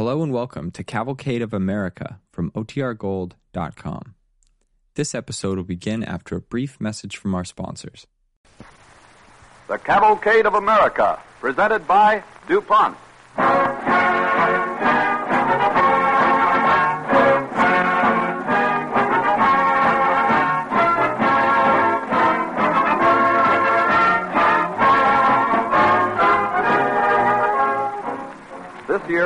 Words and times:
Hello 0.00 0.22
and 0.22 0.32
welcome 0.32 0.70
to 0.70 0.82
Cavalcade 0.82 1.42
of 1.42 1.52
America 1.52 2.20
from 2.32 2.50
OTRGold.com. 2.52 4.14
This 4.94 5.14
episode 5.14 5.58
will 5.58 5.64
begin 5.64 6.02
after 6.02 6.36
a 6.36 6.40
brief 6.40 6.80
message 6.80 7.18
from 7.18 7.34
our 7.34 7.44
sponsors. 7.44 8.06
The 9.68 9.76
Cavalcade 9.76 10.46
of 10.46 10.54
America, 10.54 11.20
presented 11.38 11.86
by 11.86 12.22
DuPont. 12.48 12.96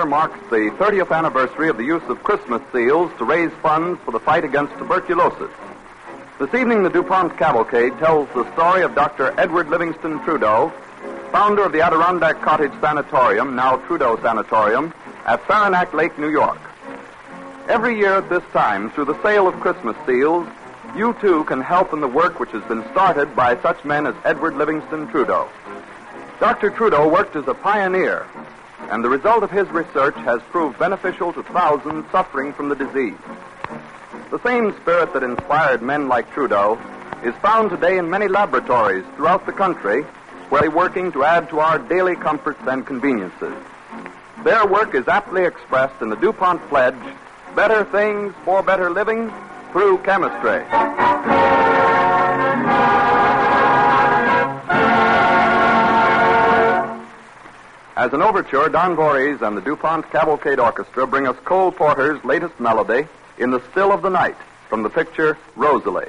Marks 0.06 0.38
the 0.50 0.70
30th 0.78 1.10
anniversary 1.10 1.68
of 1.68 1.76
the 1.76 1.84
use 1.84 2.02
of 2.08 2.22
Christmas 2.22 2.62
seals 2.72 3.10
to 3.18 3.24
raise 3.24 3.50
funds 3.62 4.00
for 4.04 4.10
the 4.10 4.20
fight 4.20 4.44
against 4.44 4.76
tuberculosis. 4.78 5.50
This 6.38 6.52
evening, 6.54 6.82
the 6.82 6.90
DuPont 6.90 7.36
Cavalcade 7.36 7.98
tells 7.98 8.28
the 8.34 8.50
story 8.52 8.82
of 8.82 8.94
Dr. 8.94 9.32
Edward 9.38 9.68
Livingston 9.68 10.22
Trudeau, 10.24 10.72
founder 11.30 11.64
of 11.64 11.72
the 11.72 11.80
Adirondack 11.80 12.42
Cottage 12.42 12.72
Sanatorium, 12.80 13.54
now 13.54 13.76
Trudeau 13.86 14.20
Sanatorium, 14.20 14.92
at 15.26 15.46
Saranac 15.46 15.94
Lake, 15.94 16.18
New 16.18 16.30
York. 16.30 16.60
Every 17.68 17.96
year 17.98 18.16
at 18.16 18.28
this 18.28 18.42
time, 18.52 18.90
through 18.90 19.06
the 19.06 19.22
sale 19.22 19.48
of 19.48 19.58
Christmas 19.60 19.96
seals, 20.06 20.46
you 20.96 21.16
too 21.20 21.44
can 21.44 21.60
help 21.60 21.92
in 21.92 22.00
the 22.00 22.08
work 22.08 22.38
which 22.40 22.50
has 22.50 22.62
been 22.64 22.84
started 22.90 23.34
by 23.34 23.60
such 23.62 23.84
men 23.84 24.06
as 24.06 24.14
Edward 24.24 24.56
Livingston 24.56 25.08
Trudeau. 25.08 25.48
Dr. 26.40 26.70
Trudeau 26.70 27.08
worked 27.08 27.36
as 27.36 27.48
a 27.48 27.54
pioneer 27.54 28.26
and 28.90 29.04
the 29.04 29.08
result 29.08 29.42
of 29.42 29.50
his 29.50 29.68
research 29.68 30.14
has 30.16 30.40
proved 30.50 30.78
beneficial 30.78 31.32
to 31.32 31.42
thousands 31.44 32.10
suffering 32.10 32.52
from 32.52 32.68
the 32.68 32.74
disease. 32.74 33.18
The 34.30 34.40
same 34.42 34.74
spirit 34.80 35.12
that 35.12 35.22
inspired 35.22 35.82
men 35.82 36.08
like 36.08 36.32
Trudeau 36.32 36.78
is 37.22 37.34
found 37.36 37.70
today 37.70 37.98
in 37.98 38.10
many 38.10 38.28
laboratories 38.28 39.04
throughout 39.16 39.46
the 39.46 39.52
country 39.52 40.02
where 40.50 40.60
they're 40.60 40.70
working 40.70 41.10
to 41.12 41.24
add 41.24 41.48
to 41.50 41.60
our 41.60 41.78
daily 41.78 42.16
comforts 42.16 42.60
and 42.66 42.86
conveniences. 42.86 43.54
Their 44.44 44.66
work 44.66 44.94
is 44.94 45.08
aptly 45.08 45.44
expressed 45.44 46.02
in 46.02 46.10
the 46.10 46.16
DuPont 46.16 46.68
pledge 46.68 46.94
better 47.54 47.84
things 47.84 48.34
for 48.44 48.62
better 48.62 48.90
living 48.90 49.32
through 49.72 49.98
chemistry. 49.98 51.53
As 57.96 58.12
an 58.12 58.22
overture, 58.22 58.68
Don 58.68 58.96
Voorhees 58.96 59.40
and 59.40 59.56
the 59.56 59.60
DuPont 59.60 60.10
Cavalcade 60.10 60.58
Orchestra 60.58 61.06
bring 61.06 61.28
us 61.28 61.36
Cole 61.44 61.70
Porter's 61.70 62.22
latest 62.24 62.58
melody, 62.58 63.06
In 63.38 63.52
the 63.52 63.62
Still 63.70 63.92
of 63.92 64.02
the 64.02 64.10
Night, 64.10 64.36
from 64.68 64.82
the 64.82 64.90
picture 64.90 65.38
Rosalie. 65.54 66.08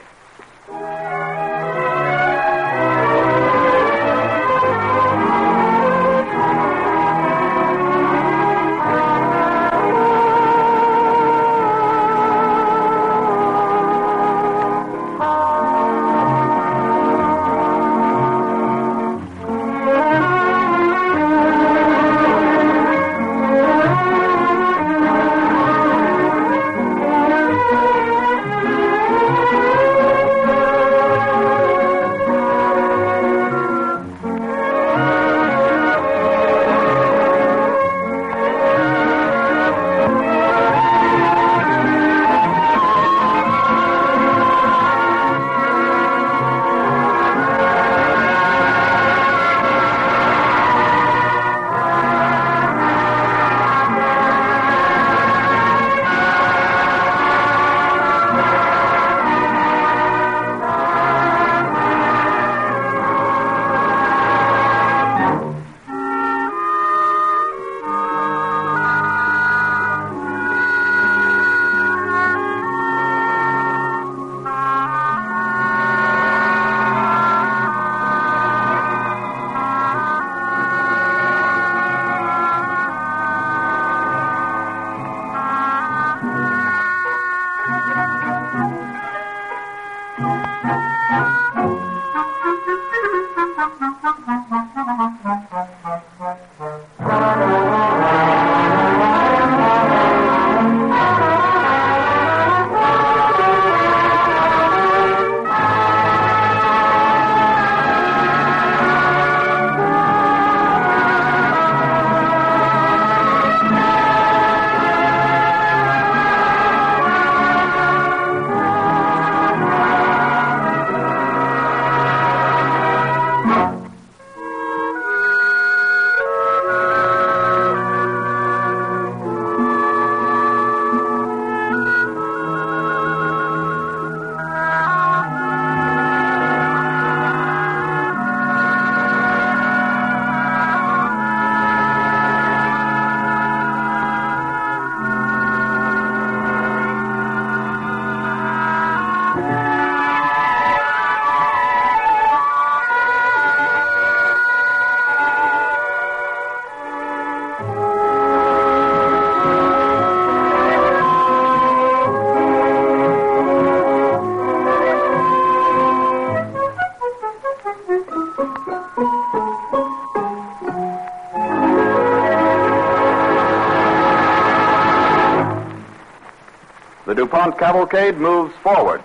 The 177.05 177.13
DuPont 177.13 177.59
cavalcade 177.59 178.17
moves 178.17 178.51
forward. 178.63 179.03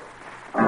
In 0.57 0.65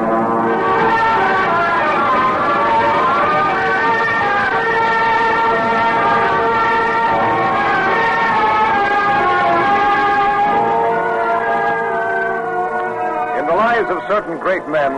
the 13.46 13.54
lives 13.54 13.88
of 13.88 14.02
certain 14.08 14.36
great 14.38 14.68
men, 14.68 14.92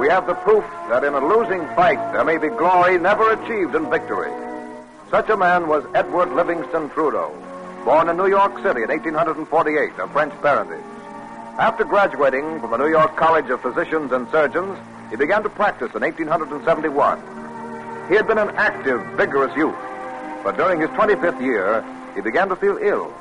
we 0.00 0.08
have 0.08 0.26
the 0.26 0.32
proof 0.36 0.64
that 0.88 1.04
in 1.04 1.12
a 1.12 1.20
losing 1.20 1.66
fight 1.76 1.98
there 2.14 2.24
may 2.24 2.38
be 2.38 2.48
glory 2.48 2.96
never 2.96 3.30
achieved 3.32 3.74
in 3.74 3.90
victory. 3.90 4.32
Such 5.10 5.28
a 5.28 5.36
man 5.36 5.68
was 5.68 5.84
Edward 5.94 6.32
Livingston 6.32 6.88
Trudeau. 6.90 7.30
born 7.84 8.08
in 8.08 8.16
New 8.16 8.28
York 8.28 8.56
City 8.62 8.82
in 8.82 8.88
1848 8.88 9.98
of 9.98 10.10
French 10.12 10.32
parentage. 10.40 10.93
After 11.58 11.84
graduating 11.84 12.60
from 12.60 12.72
the 12.72 12.78
New 12.78 12.88
York 12.88 13.16
College 13.16 13.48
of 13.48 13.62
Physicians 13.62 14.10
and 14.10 14.28
Surgeons, 14.30 14.76
he 15.08 15.14
began 15.14 15.44
to 15.44 15.48
practice 15.48 15.94
in 15.94 16.02
1871. 16.02 18.08
He 18.08 18.16
had 18.16 18.26
been 18.26 18.38
an 18.38 18.50
active, 18.56 19.00
vigorous 19.16 19.56
youth, 19.56 19.76
but 20.42 20.56
during 20.56 20.80
his 20.80 20.90
25th 20.90 21.40
year, 21.40 21.84
he 22.16 22.20
began 22.20 22.48
to 22.48 22.56
feel 22.56 22.76
ill 22.78 23.14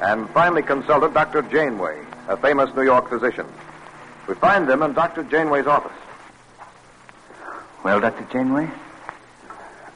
and 0.00 0.30
finally 0.30 0.62
consulted 0.62 1.14
Dr. 1.14 1.42
Janeway, 1.42 2.00
a 2.28 2.36
famous 2.36 2.72
New 2.76 2.82
York 2.82 3.08
physician. 3.08 3.46
We 4.28 4.36
find 4.36 4.68
them 4.68 4.82
in 4.82 4.92
Dr. 4.92 5.24
Janeway's 5.24 5.66
office. 5.66 5.98
Well, 7.82 7.98
Dr. 7.98 8.24
Janeway? 8.32 8.70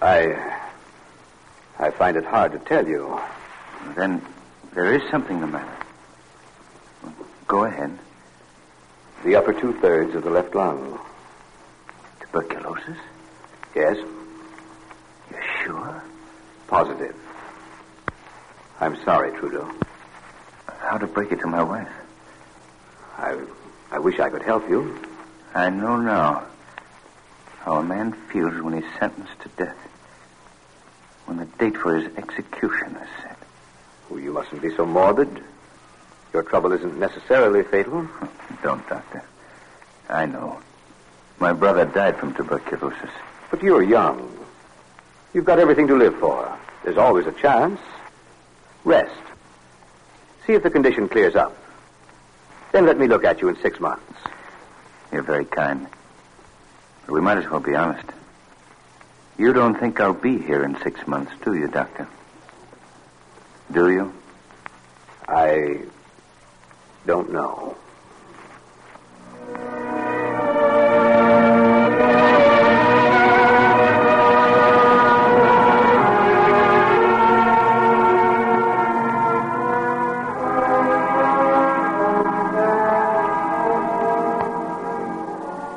I. 0.03 0.53
I 1.79 1.91
find 1.91 2.17
it 2.17 2.25
hard 2.25 2.53
to 2.53 2.59
tell 2.59 2.89
you. 2.89 3.21
Then 3.95 4.21
there 4.75 4.93
is 4.93 5.09
something 5.13 5.41
the 5.41 5.47
matter. 5.47 5.84
Go 7.55 7.63
ahead. 7.67 7.97
The 9.25 9.37
upper 9.37 9.53
two 9.53 9.75
thirds 9.75 10.17
of 10.17 10.25
the 10.25 10.31
left 10.31 10.57
lung. 10.57 10.99
Tuberculosis? 12.19 12.99
Yes? 13.77 13.97
You're 15.31 15.45
sure? 15.63 16.03
Positive. 16.67 17.15
I'm 18.81 18.97
sorry, 19.05 19.39
Trudeau. 19.39 19.71
How 20.81 20.99
to 20.99 21.07
break 21.07 21.31
it 21.31 21.39
to 21.43 21.47
my 21.47 21.63
wife? 21.63 21.93
I, 23.19 23.39
I 23.93 24.01
wish 24.01 24.19
I 24.19 24.31
could 24.31 24.43
help 24.43 24.69
you. 24.69 24.99
I 25.55 25.71
know 25.71 25.97
now 25.97 26.49
how 27.61 27.77
a 27.77 27.85
man 27.85 28.15
feels 28.33 28.61
when 28.63 28.83
he's 28.83 28.93
sentenced 28.99 29.41
to 29.43 29.49
death. 29.51 29.79
When 31.27 31.37
the 31.37 31.45
date 31.45 31.77
for 31.77 31.95
his 31.95 32.13
execution 32.17 32.97
is 32.97 33.09
set. 33.23 33.39
Well, 34.11 34.19
you 34.19 34.33
mustn't 34.33 34.61
be 34.61 34.75
so 34.75 34.85
morbid. 34.85 35.41
Your 36.35 36.43
trouble 36.43 36.73
isn't 36.73 36.99
necessarily 36.99 37.63
fatal. 37.63 38.09
Don't, 38.63 38.87
Doctor. 38.89 39.23
I 40.09 40.27
know. 40.27 40.59
My 41.39 41.53
brother 41.53 41.85
died 41.85 42.19
from 42.19 42.35
tuberculosis. 42.35 43.11
But 43.53 43.63
you're 43.63 43.85
young. 43.85 44.37
You've 45.33 45.45
got 45.45 45.61
everything 45.61 45.87
to 45.87 45.95
live 45.97 46.19
for. 46.19 46.59
There's 46.83 46.99
always 46.99 47.27
a 47.29 47.33
chance. 47.33 47.79
Rest. 48.85 49.15
See 50.45 50.55
if 50.55 50.65
the 50.65 50.71
condition 50.71 51.09
clears 51.09 51.37
up. 51.37 51.57
Then 52.73 52.85
let 52.85 52.99
me 52.99 53.07
look 53.07 53.25
at 53.25 53.41
you 53.41 53.49
in 53.49 53.57
six 53.63 53.79
months. 53.79 54.03
You're 55.13 55.23
very 55.23 55.45
kind. 55.45 55.87
But 57.07 57.13
we 57.13 57.21
might 57.21 57.39
as 57.39 57.49
well 57.49 57.61
be 57.61 57.77
honest. 57.77 58.09
You 59.39 59.53
don't 59.53 59.79
think 59.79 60.01
I'll 60.01 60.13
be 60.13 60.39
here 60.39 60.65
in 60.65 60.77
six 60.83 61.07
months, 61.07 61.31
do 61.45 61.55
you, 61.55 61.69
Doctor? 61.69 62.09
Do 63.71 63.89
you? 63.89 64.13
I 65.29 65.85
don't 67.07 67.31
know. 67.31 67.77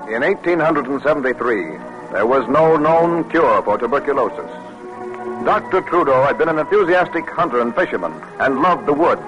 In 0.09 0.23
1873, 0.23 1.77
there 2.11 2.25
was 2.25 2.47
no 2.47 2.77
known 2.77 3.29
cure 3.29 3.61
for 3.63 3.77
tuberculosis. 3.77 4.49
Dr. 5.45 5.81
Trudeau 5.81 6.23
had 6.23 6.37
been 6.37 6.49
an 6.49 6.57
enthusiastic 6.57 7.29
hunter 7.29 7.61
and 7.61 7.75
fisherman 7.75 8.13
and 8.39 8.61
loved 8.61 8.85
the 8.85 8.93
woods. 8.93 9.21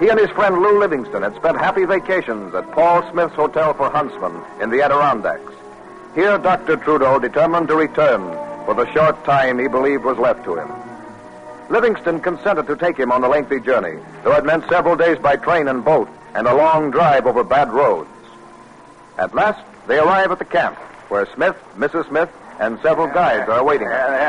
He 0.00 0.08
and 0.08 0.18
his 0.18 0.30
friend 0.30 0.60
Lou 0.60 0.78
Livingston 0.78 1.22
had 1.22 1.34
spent 1.34 1.58
happy 1.58 1.84
vacations 1.84 2.54
at 2.54 2.70
Paul 2.70 3.08
Smith's 3.10 3.34
Hotel 3.34 3.74
for 3.74 3.90
Huntsmen 3.90 4.40
in 4.60 4.70
the 4.70 4.80
Adirondacks. 4.80 5.52
Here, 6.14 6.38
Dr. 6.38 6.76
Trudeau 6.76 7.18
determined 7.18 7.68
to 7.68 7.74
return 7.74 8.22
for 8.64 8.74
the 8.74 8.90
short 8.92 9.24
time 9.24 9.58
he 9.58 9.66
believed 9.66 10.04
was 10.04 10.18
left 10.18 10.44
to 10.44 10.56
him. 10.56 10.70
Livingston 11.68 12.20
consented 12.20 12.66
to 12.68 12.76
take 12.76 12.96
him 12.96 13.10
on 13.10 13.20
the 13.20 13.28
lengthy 13.28 13.60
journey, 13.60 13.98
though 14.22 14.36
it 14.36 14.44
meant 14.44 14.68
several 14.68 14.96
days 14.96 15.18
by 15.18 15.36
train 15.36 15.68
and 15.68 15.84
boat 15.84 16.08
and 16.34 16.46
a 16.46 16.54
long 16.54 16.90
drive 16.90 17.26
over 17.26 17.42
bad 17.42 17.72
roads. 17.72 18.08
At 19.18 19.34
last, 19.34 19.60
they 19.86 19.98
arrive 19.98 20.30
at 20.30 20.38
the 20.38 20.44
camp, 20.44 20.76
where 21.08 21.26
Smith, 21.34 21.56
Mrs. 21.76 22.08
Smith, 22.08 22.30
and 22.58 22.78
several 22.82 23.06
guides 23.06 23.48
are 23.48 23.62
waiting. 23.62 23.88
Well, 23.88 24.26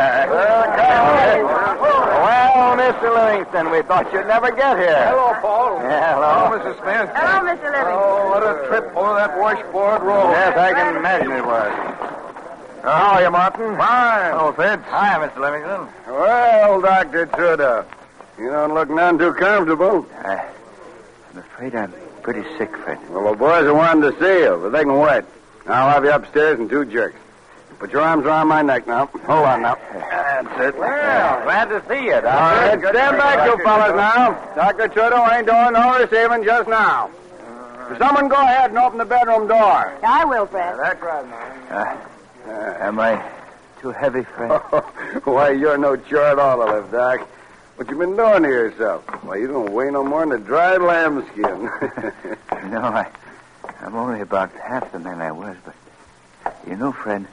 Mr. 2.78 3.14
Livingston, 3.14 3.72
we 3.72 3.82
thought 3.82 4.12
you'd 4.14 4.28
never 4.28 4.52
get 4.52 4.78
here. 4.78 5.08
Hello, 5.10 5.34
Paul. 5.42 5.82
Yeah, 5.82 6.16
hello. 6.16 6.58
Mrs. 6.58 6.76
Smith. 6.82 7.10
Hello, 7.16 7.40
Mr. 7.48 7.72
Livingston. 7.72 7.94
Oh, 7.94 8.30
what 8.30 8.44
a 8.44 8.68
trip 8.68 8.96
over 8.96 9.16
that 9.16 9.38
washboard 9.38 10.02
road. 10.04 10.32
Yes, 10.32 10.58
I 10.58 10.74
can 10.74 10.96
imagine 10.98 11.32
it 11.32 11.46
was. 11.46 11.72
Uh, 12.84 12.98
how 12.98 13.14
are 13.16 13.22
you, 13.24 13.32
Martin? 13.32 13.78
Fine. 13.78 14.32
Hello, 14.32 14.52
Fitz. 14.54 14.84
Hi, 14.90 15.28
Mr. 15.28 15.40
Livingston. 15.40 15.88
Well, 16.08 16.82
Dr. 16.82 17.26
Trudeau, 17.26 17.86
you 18.38 18.50
don't 18.50 18.74
look 18.74 18.90
none 18.90 19.18
too 19.18 19.34
comfortable. 19.34 20.06
I, 20.24 20.46
I'm 21.32 21.40
afraid 21.40 21.76
I'm 21.76 21.94
pretty 22.22 22.44
sick, 22.58 22.76
Fred. 22.78 23.00
Well, 23.10 23.32
the 23.32 23.38
boys 23.38 23.66
are 23.66 23.74
wanting 23.74 24.04
to 24.12 24.20
see 24.20 24.44
you, 24.44 24.60
but 24.62 24.70
they 24.72 24.84
can 24.84 24.98
wait. 24.98 25.24
I'll 25.68 25.90
have 25.90 26.04
you 26.04 26.12
upstairs 26.12 26.60
in 26.60 26.70
two 26.70 26.86
jerks. 26.86 27.18
Put 27.80 27.92
your 27.92 28.02
arms 28.02 28.26
around 28.26 28.50
my 28.50 28.62
neck 28.62 28.86
now. 28.88 29.06
Hold 29.06 29.46
on 29.46 29.62
now. 29.62 29.78
That's 29.94 30.60
it. 30.60 30.78
Well, 30.78 31.44
glad 31.44 31.70
to 31.70 31.82
see 31.88 32.06
you, 32.06 32.12
Doctor. 32.12 32.28
All 32.28 32.52
right, 32.52 32.80
stand 32.80 33.18
back, 33.18 33.48
you 33.48 33.64
fellas, 33.64 33.96
now. 33.96 34.32
Dr. 34.56 34.90
Trudeau 34.90 35.26
ain't 35.32 35.48
doing 35.48 35.72
no 35.72 35.98
receiving 35.98 36.44
just 36.44 36.68
now. 36.68 37.10
Someone 37.98 38.28
go 38.28 38.36
ahead 38.36 38.70
and 38.72 38.80
open 38.80 38.98
the 38.98 39.06
bedroom 39.06 39.48
door. 39.48 39.98
I 40.04 40.26
will, 40.26 40.46
Fred. 40.46 40.78
That's 40.78 41.02
right, 41.02 41.26
man. 41.26 41.98
Uh, 42.46 42.78
am 42.80 43.00
I 43.00 43.24
too 43.80 43.92
heavy, 43.92 44.24
Fred? 44.24 44.52
Why, 45.24 45.52
you're 45.52 45.78
no 45.78 45.96
chore 45.96 46.26
at 46.26 46.38
all 46.38 46.58
to 46.66 46.74
lift, 46.74 46.92
Doc. 46.92 47.22
What 47.78 47.90
you 47.90 47.98
been 47.98 48.18
doing 48.18 48.44
to 48.44 48.50
yourself? 48.50 49.06
Why, 49.24 49.38
you 49.38 49.48
don't 49.48 49.72
weigh 49.72 49.90
no 49.90 50.04
more 50.04 50.26
than 50.26 50.34
a 50.34 50.46
dried 50.46 50.82
lambskin. 50.82 51.44
no, 52.70 52.82
I, 52.82 53.08
I'm 53.80 53.96
only 53.96 54.20
about 54.20 54.52
half 54.52 54.92
the 54.92 55.00
man 55.00 55.22
I 55.22 55.32
was, 55.32 55.56
but 55.64 55.76
you 56.68 56.76
know, 56.76 56.92
Fred, 56.92 57.26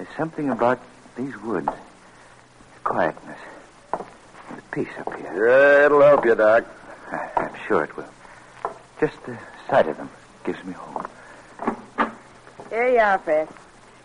there's 0.00 0.16
something 0.16 0.48
about 0.48 0.80
these 1.14 1.36
woods, 1.42 1.66
the 1.66 2.80
quietness, 2.84 3.38
the 3.92 4.62
peace 4.72 4.88
up 4.98 5.14
here. 5.14 5.46
yeah, 5.46 5.84
it'll 5.84 6.00
help 6.00 6.24
you, 6.24 6.34
Doc. 6.34 6.64
I, 7.12 7.30
I'm 7.36 7.54
sure 7.68 7.84
it 7.84 7.94
will. 7.98 8.08
Just 8.98 9.22
the 9.26 9.36
sight 9.68 9.88
of 9.88 9.98
them 9.98 10.08
gives 10.42 10.64
me 10.64 10.72
hope. 10.72 11.10
Here 12.70 12.88
you 12.88 12.98
are, 12.98 13.18
Fred. 13.18 13.48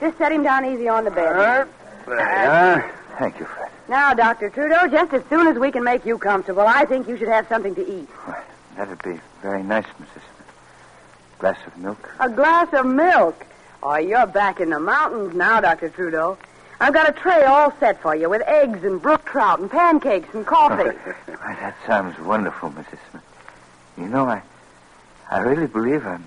Just 0.01 0.17
set 0.17 0.33
him 0.33 0.43
down 0.43 0.65
easy 0.65 0.89
on 0.89 1.05
the 1.05 1.11
bed. 1.11 1.69
There 2.05 2.15
you 2.17 2.21
are. 2.21 2.93
Thank 3.17 3.39
you, 3.39 3.45
Fred. 3.45 3.71
Now, 3.87 4.13
Dr. 4.13 4.49
Trudeau, 4.49 4.87
just 4.87 5.13
as 5.13 5.23
soon 5.29 5.47
as 5.47 5.57
we 5.57 5.71
can 5.71 5.85
make 5.85 6.05
you 6.05 6.17
comfortable, 6.17 6.63
I 6.67 6.83
think 6.83 7.07
you 7.07 7.15
should 7.15 7.29
have 7.29 7.47
something 7.47 7.73
to 7.73 7.81
eat. 7.81 8.09
Why, 8.25 8.43
that'd 8.75 9.01
be 9.01 9.21
very 9.41 9.63
nice, 9.63 9.85
Mrs. 9.85 10.11
Smith. 10.11 11.39
Glass 11.39 11.57
of 11.65 11.77
milk? 11.77 12.13
A 12.19 12.29
glass 12.29 12.67
of 12.73 12.85
milk. 12.85 13.45
Oh, 13.87 13.97
you're 13.97 14.25
back 14.25 14.61
in 14.61 14.71
the 14.71 14.79
mountains 14.79 15.35
now, 15.35 15.61
Dr. 15.61 15.89
Trudeau. 15.89 16.39
I've 16.81 16.91
got 16.91 17.07
a 17.07 17.11
tray 17.11 17.43
all 17.43 17.71
set 17.79 18.01
for 18.01 18.15
you 18.15 18.27
with 18.27 18.41
eggs 18.47 18.83
and 18.83 18.99
brook 18.99 19.23
trout 19.25 19.59
and 19.59 19.69
pancakes 19.69 20.33
and 20.33 20.43
coffee. 20.43 20.85
Why, 21.27 21.55
that 21.59 21.75
sounds 21.85 22.17
wonderful, 22.17 22.71
Mrs. 22.71 22.97
Smith. 23.11 23.23
You 23.95 24.07
know, 24.07 24.25
I, 24.25 24.41
I 25.29 25.41
really 25.41 25.67
believe 25.67 26.03
I'm 26.07 26.25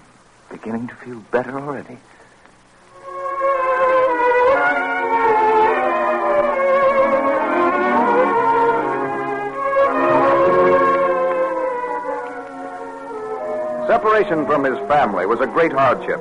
beginning 0.49 0.87
to 0.87 0.95
feel 0.95 1.19
better 1.33 1.59
already. 1.59 1.99
Separation 13.88 14.47
from 14.47 14.62
his 14.62 14.79
family 14.87 15.27
was 15.27 15.41
a 15.41 15.47
great 15.49 15.73
hardship. 15.73 16.21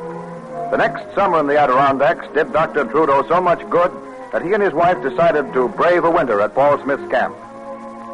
The 0.72 0.78
next 0.78 1.16
summer 1.16 1.40
in 1.40 1.48
the 1.48 1.58
Adirondacks 1.58 2.28
did 2.34 2.52
Dr. 2.52 2.84
Trudeau 2.84 3.26
so 3.30 3.40
much 3.40 3.68
good 3.70 3.90
that 4.34 4.42
he 4.42 4.52
and 4.54 4.62
his 4.62 4.74
wife 4.74 5.02
decided 5.02 5.54
to 5.54 5.70
brave 5.70 6.04
a 6.04 6.12
winter 6.12 6.42
at 6.42 6.54
Paul 6.54 6.82
Smith's 6.84 7.10
camp. 7.10 7.36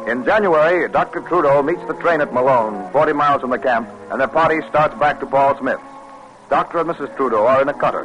In 0.06 0.24
January, 0.24 0.88
Dr. 0.88 1.20
Trudeau 1.22 1.62
meets 1.64 1.84
the 1.88 1.94
train 1.94 2.20
at 2.20 2.32
Malone, 2.32 2.88
40 2.92 3.12
miles 3.12 3.40
from 3.40 3.50
the 3.50 3.58
camp, 3.58 3.88
and 4.10 4.20
their 4.20 4.28
party 4.28 4.60
starts 4.68 4.94
back 5.00 5.18
to 5.18 5.26
Paul 5.26 5.58
Smith's. 5.58 5.82
Dr. 6.48 6.78
and 6.78 6.90
Mrs. 6.90 7.16
Trudeau 7.16 7.44
are 7.44 7.60
in 7.60 7.68
a 7.68 7.74
cutter. 7.74 8.04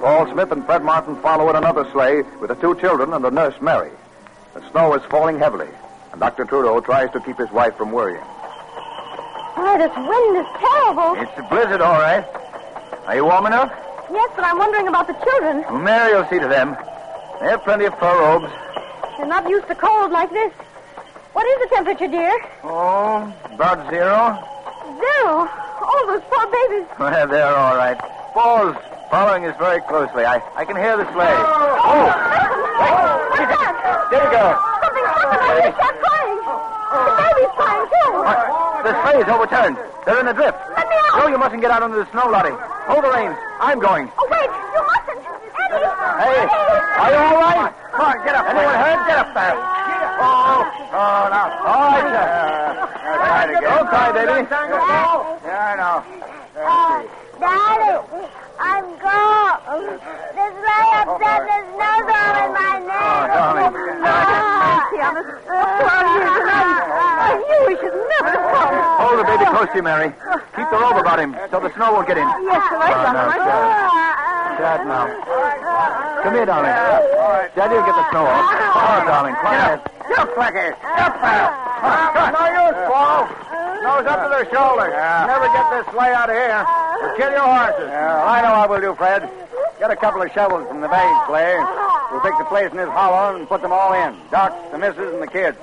Paul 0.00 0.30
Smith 0.32 0.52
and 0.52 0.64
Fred 0.64 0.84
Martin 0.84 1.20
follow 1.20 1.50
in 1.50 1.56
another 1.56 1.84
sleigh 1.90 2.22
with 2.38 2.50
the 2.50 2.54
two 2.54 2.76
children 2.76 3.12
and 3.12 3.24
the 3.24 3.30
nurse, 3.30 3.60
Mary. 3.60 3.90
The 4.54 4.70
snow 4.70 4.94
is 4.94 5.02
falling 5.10 5.40
heavily, 5.40 5.68
and 6.12 6.20
Dr. 6.20 6.44
Trudeau 6.44 6.80
tries 6.80 7.10
to 7.12 7.20
keep 7.20 7.36
his 7.36 7.50
wife 7.50 7.76
from 7.76 7.90
worrying. 7.90 8.22
Why, 9.54 9.76
this 9.76 9.96
wind 9.96 10.36
is 10.36 10.46
terrible. 10.60 11.14
It's 11.20 11.36
a 11.36 11.48
blizzard, 11.50 11.80
all 11.80 11.98
right. 11.98 12.24
Are 13.06 13.16
you 13.16 13.24
warm 13.24 13.46
enough? 13.46 13.72
Yes, 14.10 14.30
but 14.36 14.44
I'm 14.44 14.58
wondering 14.58 14.88
about 14.88 15.06
the 15.06 15.12
children. 15.12 15.62
Well, 15.68 15.78
Mary 15.78 16.14
will 16.14 16.28
see 16.28 16.38
to 16.38 16.48
them. 16.48 16.76
They 17.40 17.46
have 17.52 17.62
plenty 17.62 17.84
of 17.84 17.98
fur 17.98 18.18
robes. 18.18 18.50
They're 19.16 19.26
not 19.26 19.48
used 19.48 19.68
to 19.68 19.74
cold 19.74 20.10
like 20.12 20.30
this. 20.30 20.52
What 21.32 21.46
is 21.46 21.68
the 21.68 21.76
temperature, 21.76 22.08
dear? 22.08 22.32
Oh, 22.64 23.32
about 23.52 23.90
zero. 23.90 24.40
Zero. 24.96 25.44
Oh, 25.44 26.02
those 26.08 26.24
poor 26.30 26.46
babies. 26.50 26.88
Well, 26.98 27.28
they're 27.28 27.54
all 27.54 27.76
right. 27.76 27.98
Paul's 28.32 28.76
following 29.10 29.44
us 29.44 29.56
very 29.58 29.80
closely. 29.82 30.24
I, 30.24 30.42
I 30.56 30.64
can 30.64 30.76
hear 30.76 30.96
the 30.96 31.04
sleigh. 31.12 31.28
Oh! 31.28 31.78
oh. 31.84 32.28
What's 33.30 33.50
that? 33.54 33.74
There 34.10 34.24
you 34.24 34.30
go. 34.32 34.44
Something 34.82 35.04
happened. 35.04 35.42
I 35.42 35.52
hear 35.60 35.70
a 35.70 35.92
crying. 36.00 36.40
The 36.96 37.12
baby's 37.22 37.52
crying, 37.54 37.86
too. 37.92 38.10
What? 38.24 38.38
The 38.82 38.92
sleigh 39.04 39.20
is 39.20 39.28
overturned. 39.28 39.76
They're 40.06 40.20
in 40.20 40.28
a 40.28 40.34
drift. 40.34 40.58
Let 40.74 40.88
me 40.88 40.96
out. 40.96 41.18
No, 41.18 41.28
you 41.28 41.38
mustn't 41.38 41.60
get 41.60 41.70
out 41.70 41.82
into 41.82 41.98
the 41.98 42.08
snow, 42.10 42.30
Lottie. 42.30 42.56
Hold 42.88 43.04
the 43.04 43.10
reins. 43.12 43.36
I'm 43.60 43.80
going. 43.80 44.10
Oh, 44.16 44.28
wait. 44.30 44.50
You 44.74 44.82
mustn't. 44.86 45.18
Eddie. 45.68 45.90
Hey, 46.22 46.46
are 46.46 47.10
you 47.10 47.18
all 47.18 47.42
right? 47.42 47.74
Come 47.92 48.06
on, 48.06 48.24
get 48.24 48.34
up. 48.34 48.46
Anyone 48.46 48.74
hurt? 48.78 49.06
Get 49.06 49.18
up 49.18 49.34
there. 49.34 49.56
Oh, 50.20 50.62
oh, 50.94 51.28
now. 51.30 51.46
All 51.66 51.90
right, 51.90 52.06
sir. 52.06 53.60
Don't 53.60 53.88
cry, 53.88 54.12
baby. 54.12 54.46
Yeah, 54.48 55.58
I 55.58 55.76
know. 55.76 56.02
Uh, 56.58 57.02
Daddy, 57.38 57.98
I'm 58.58 58.84
cold. 58.98 60.00
This 60.34 60.52
sleigh 60.58 60.92
upset 60.98 61.40
the 61.46 61.58
snowball 61.78 62.34
in 62.42 62.50
my 62.58 62.74
ah, 62.74 62.90
neck. 62.90 62.98
Oh, 62.98 63.38
darling. 63.38 63.74
Ah. 64.02 64.38
I 65.48 67.38
knew 67.38 67.60
we 67.70 67.74
should 67.78 67.94
never 67.94 68.30
have 68.34 68.46
come. 68.50 68.74
Hold 68.98 69.16
the 69.20 69.24
baby 69.24 69.44
close 69.46 69.70
to 69.70 69.76
you, 69.76 69.82
Mary. 69.82 70.10
Keep 70.56 70.68
the 70.70 70.78
robe 70.78 70.98
about 70.98 71.18
him 71.20 71.36
so 71.50 71.60
the 71.60 71.72
snow 71.74 71.92
won't 71.94 72.08
get 72.08 72.18
in. 72.18 72.26
Yes, 72.26 72.62
sir. 72.66 72.78
I 72.82 72.90
Oh, 72.98 73.12
no, 73.14 73.30
it. 73.30 73.38
Dad. 73.46 73.78
Dad, 74.58 74.80
now. 74.90 75.06
Come 76.22 76.34
here, 76.34 76.46
darling. 76.46 76.74
Daddy 77.54 77.74
will 77.78 77.86
get 77.86 77.94
the 77.94 78.10
snow 78.10 78.26
off. 78.26 78.42
Oh, 78.74 78.98
darling, 79.06 79.34
quiet. 79.38 79.80
Get 80.08 80.18
up, 80.18 80.34
Blackie. 80.34 80.74
Get 80.74 80.98
up 80.98 81.14
there. 81.22 81.46
No 82.34 82.42
use, 82.42 82.80
Paul. 82.90 83.22
Nose 83.82 84.06
up 84.10 84.18
to 84.26 84.28
their 84.34 84.46
shoulders. 84.50 84.92
Never 85.30 85.46
get 85.54 85.64
this 85.70 85.86
sleigh 85.94 86.12
out 86.12 86.28
of 86.28 86.34
here. 86.34 86.66
We'll 87.00 87.16
kill 87.16 87.30
your 87.30 87.46
horses. 87.46 87.88
Yeah, 87.88 88.24
I 88.24 88.42
know 88.42 88.58
what 88.58 88.70
we'll 88.70 88.80
do, 88.80 88.94
Fred. 88.94 89.28
Get 89.78 89.90
a 89.90 89.96
couple 89.96 90.22
of 90.22 90.32
shovels 90.32 90.66
from 90.66 90.80
the 90.80 90.88
baggage 90.88 91.26
sleigh. 91.30 91.58
We'll 92.10 92.20
take 92.22 92.36
the 92.38 92.44
place 92.50 92.70
in 92.70 92.76
this 92.76 92.88
hollow 92.90 93.36
and 93.36 93.46
put 93.48 93.62
them 93.62 93.72
all 93.72 93.92
in. 93.94 94.16
Doc, 94.30 94.50
the 94.72 94.78
missus, 94.78 95.12
and 95.14 95.22
the 95.22 95.26
kids. 95.30 95.56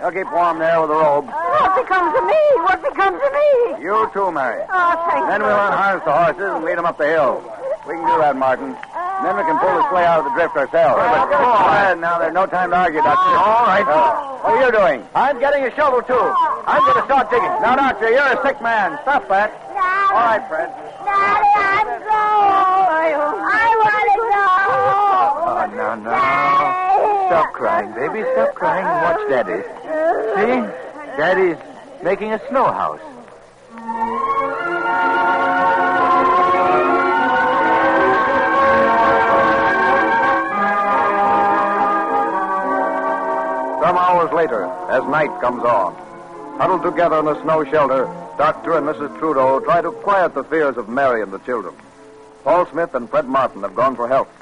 They'll 0.00 0.12
keep 0.12 0.32
warm 0.32 0.58
there 0.58 0.80
with 0.80 0.88
the 0.90 0.96
robe. 0.96 1.26
What 1.28 1.76
becomes 1.76 2.16
of 2.16 2.24
me? 2.24 2.40
What 2.64 2.80
becomes 2.80 3.20
of 3.20 3.32
me? 3.32 3.84
You 3.84 4.08
too, 4.12 4.32
Mary. 4.32 4.64
Oh, 4.68 4.92
thank 5.08 5.28
Then 5.28 5.42
we'll 5.42 5.52
unharness 5.52 6.04
the 6.04 6.12
horses 6.12 6.48
and 6.56 6.64
lead 6.64 6.78
them 6.78 6.86
up 6.86 6.96
the 6.96 7.06
hill. 7.06 7.44
We 7.86 7.96
can 7.96 8.04
do 8.08 8.16
that, 8.20 8.36
Martin. 8.36 8.76
And 8.76 9.22
then 9.24 9.36
we 9.36 9.44
can 9.44 9.56
pull 9.60 9.72
the 9.76 9.84
sleigh 9.92 10.04
out 10.04 10.20
of 10.20 10.24
the 10.28 10.32
drift 10.36 10.56
ourselves. 10.56 10.96
but 11.00 11.28
Go 11.28 11.36
ahead 11.36 12.00
now. 12.00 12.18
There's 12.18 12.32
no 12.32 12.46
time 12.46 12.70
to 12.70 12.76
argue, 12.76 13.00
Doctor. 13.00 13.36
All 13.36 13.64
right. 13.68 13.84
Uh, 13.84 14.40
what 14.40 14.52
are 14.56 14.64
you 14.64 14.72
doing? 14.72 15.04
I'm 15.14 15.40
getting 15.40 15.64
a 15.64 15.74
shovel, 15.76 16.00
too. 16.00 16.16
I'm 16.64 16.80
going 16.80 16.96
to 16.96 17.04
start 17.04 17.28
digging. 17.28 17.52
Now, 17.60 17.76
Doctor, 17.76 18.08
you're 18.08 18.20
a 18.24 18.40
sick 18.44 18.60
man. 18.62 18.98
Stop 19.02 19.28
that. 19.28 19.52
Daddy, 20.10 20.18
All 20.18 20.26
right, 20.26 20.48
Fred. 20.48 20.68
Daddy, 21.04 21.52
I'm 21.54 21.86
cold. 22.02 22.50
I 23.46 23.68
want 23.78 24.06
to 24.10 24.22
go. 24.34 24.46
Oh, 25.46 25.64
no, 25.76 25.88
no. 26.02 26.18
Stop 27.28 27.52
crying, 27.52 27.92
baby. 27.94 28.26
Stop 28.32 28.54
crying 28.54 28.86
and 28.86 29.02
watch 29.06 29.22
Daddy. 29.30 29.62
See? 30.34 31.16
Daddy's 31.16 31.58
making 32.02 32.32
a 32.32 32.40
snow 32.48 32.64
house. 32.72 33.00
Some 43.80 43.96
hours 43.96 44.32
later, 44.32 44.64
as 44.90 45.04
night 45.04 45.30
comes 45.40 45.62
on, 45.64 45.94
huddled 46.58 46.82
together 46.82 47.20
in 47.20 47.28
a 47.28 47.40
snow 47.42 47.64
shelter, 47.64 48.06
Doctor 48.40 48.78
and 48.78 48.86
Mrs. 48.86 49.18
Trudeau 49.18 49.60
try 49.60 49.82
to 49.82 49.92
quiet 49.92 50.32
the 50.32 50.42
fears 50.44 50.78
of 50.78 50.88
Mary 50.88 51.20
and 51.20 51.30
the 51.30 51.40
children. 51.40 51.74
Paul 52.42 52.64
Smith 52.70 52.94
and 52.94 53.06
Fred 53.10 53.26
Martin 53.28 53.60
have 53.60 53.74
gone 53.74 53.94
for 53.94 54.08
help. 54.08 54.32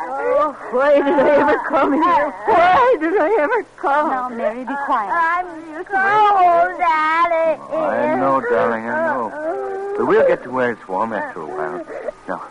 Oh, 0.00 0.56
why 0.72 0.96
did 0.96 1.04
I 1.06 1.36
ever 1.38 1.58
come 1.68 1.92
here? 1.92 2.30
Why 2.46 2.96
did 2.98 3.16
I 3.16 3.36
ever 3.40 3.62
come? 3.76 4.10
Now, 4.10 4.28
Mary, 4.30 4.64
be 4.64 4.74
quiet. 4.84 5.12
I'm 5.12 5.46
cold, 5.84 6.76
Daddy. 6.80 7.62
I 7.72 8.18
know, 8.18 8.40
darling, 8.50 8.86
I 8.86 9.06
know. 9.06 9.94
But 9.96 10.06
we'll 10.08 10.26
get 10.26 10.42
to 10.42 10.50
where 10.50 10.72
it's 10.72 10.88
warm 10.88 11.12
after 11.12 11.42
a 11.42 11.46
while. 11.46 11.86
Now, 12.26 12.48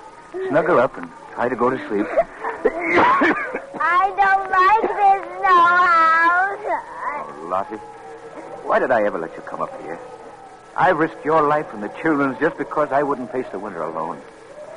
snuggle 0.48 0.80
up 0.80 0.96
and 0.98 1.10
try 1.34 1.50
to 1.50 1.58
go 1.58 1.70
to 1.70 1.78
sleep. 1.90 2.08
I 3.82 4.14
don't 4.16 4.50
like 4.50 4.82
this 4.96 5.24
snow 5.40 5.60
house. 5.84 6.64
Oh, 7.28 7.48
Lottie, 7.50 7.76
why 8.64 8.80
did 8.80 8.92
I 8.92 9.04
ever 9.04 9.18
let 9.18 9.36
you 9.36 9.42
come 9.42 9.60
up 9.60 9.78
here? 9.82 10.00
I 10.80 10.92
risked 10.92 11.26
your 11.26 11.42
life 11.46 11.66
and 11.74 11.84
the 11.84 11.90
children's 12.02 12.40
just 12.40 12.58
because 12.58 12.94
I 12.94 13.04
wouldn't 13.04 13.34
face 13.34 13.46
the 13.52 13.60
winter 13.60 13.82
alone. 13.82 14.22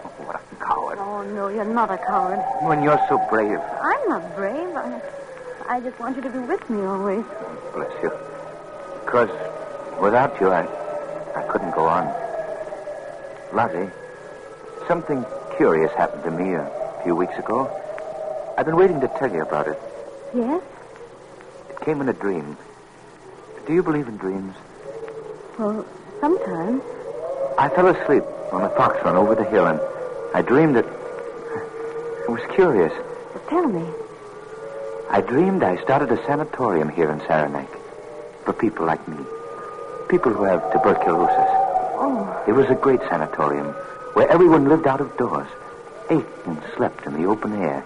Oh, 0.04 0.09
what 0.26 0.35
a 0.35 0.56
coward. 0.56 0.99
Oh, 0.99 1.23
no, 1.23 1.47
you're 1.47 1.64
not 1.64 1.92
a 1.92 1.97
coward. 1.97 2.42
When 2.66 2.82
you're 2.82 3.00
so 3.09 3.18
brave. 3.30 3.61
I'm 3.80 4.09
not 4.09 4.35
brave. 4.35 4.75
I, 4.75 5.00
I 5.68 5.80
just 5.80 6.00
want 6.00 6.16
you 6.16 6.23
to 6.23 6.28
be 6.28 6.40
with 6.40 6.68
me 6.68 6.82
always. 6.82 7.25
Bless 7.73 7.92
you. 8.02 8.11
Because 9.04 9.30
without 10.00 10.40
you, 10.40 10.49
I, 10.49 10.66
I 11.37 11.42
couldn't 11.52 11.71
go 11.71 11.87
on. 11.87 12.12
Lottie, 13.54 13.88
something 14.88 15.25
curious 15.56 15.92
happened 15.92 16.25
to 16.25 16.32
me 16.32 16.54
a 16.54 17.00
few 17.04 17.14
weeks 17.14 17.38
ago. 17.38 17.71
I've 18.59 18.66
been 18.66 18.76
waiting 18.76 19.00
to 19.02 19.09
tell 19.21 19.32
you 19.32 19.42
about 19.42 19.68
it. 19.68 19.78
Yes? 20.35 20.64
It 21.71 21.80
came 21.80 22.00
in 22.00 22.09
a 22.09 22.12
dream. 22.12 22.56
Do 23.68 23.73
you 23.73 23.85
believe 23.85 24.09
in 24.09 24.16
dreams? 24.16 24.56
Well, 25.62 25.87
sometimes. 26.21 26.83
I 27.57 27.69
fell 27.69 27.87
asleep 27.87 28.25
on 28.50 28.62
a 28.62 28.71
fox 28.71 28.97
run 29.04 29.14
over 29.14 29.37
the 29.37 29.45
hill, 29.45 29.64
and 29.69 29.78
I 30.35 30.42
dreamed 30.42 30.75
that. 30.75 30.85
It 30.85 32.28
was 32.28 32.40
curious. 32.52 32.90
Well, 33.33 33.45
tell 33.49 33.69
me. 33.69 33.87
I 35.09 35.21
dreamed 35.21 35.62
I 35.62 35.81
started 35.85 36.11
a 36.11 36.16
sanatorium 36.26 36.88
here 36.88 37.12
in 37.12 37.21
Saranac 37.21 37.69
for 38.45 38.52
people 38.52 38.87
like 38.87 39.07
me, 39.07 39.19
people 40.09 40.33
who 40.33 40.42
have 40.42 40.73
tuberculosis. 40.73 41.50
Oh, 41.95 42.42
It 42.49 42.52
was 42.54 42.66
a 42.69 42.75
great 42.75 43.00
sanatorium 43.09 43.69
where 44.14 44.28
everyone 44.28 44.69
lived 44.69 44.88
out 44.88 45.00
of 45.00 45.16
doors, 45.16 45.47
ate 46.11 46.26
and 46.45 46.61
slept 46.76 47.07
in 47.07 47.14
the 47.23 47.28
open 47.28 47.52
air, 47.62 47.85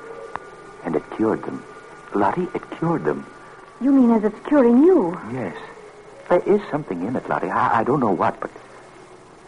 and 0.86 0.96
it 0.96 1.02
cured 1.14 1.42
them. 1.44 1.62
Lottie, 2.14 2.48
it 2.54 2.62
cured 2.78 3.04
them. 3.04 3.26
you 3.82 3.92
mean 3.92 4.12
as 4.12 4.24
it's 4.24 4.46
curing 4.48 4.82
you? 4.82 5.20
Yes. 5.30 5.54
There 6.28 6.42
is 6.46 6.60
something 6.70 7.06
in 7.06 7.14
it, 7.16 7.28
Lottie. 7.28 7.48
I, 7.48 7.80
I 7.80 7.84
don't 7.84 8.00
know 8.00 8.12
what, 8.12 8.40
but 8.40 8.50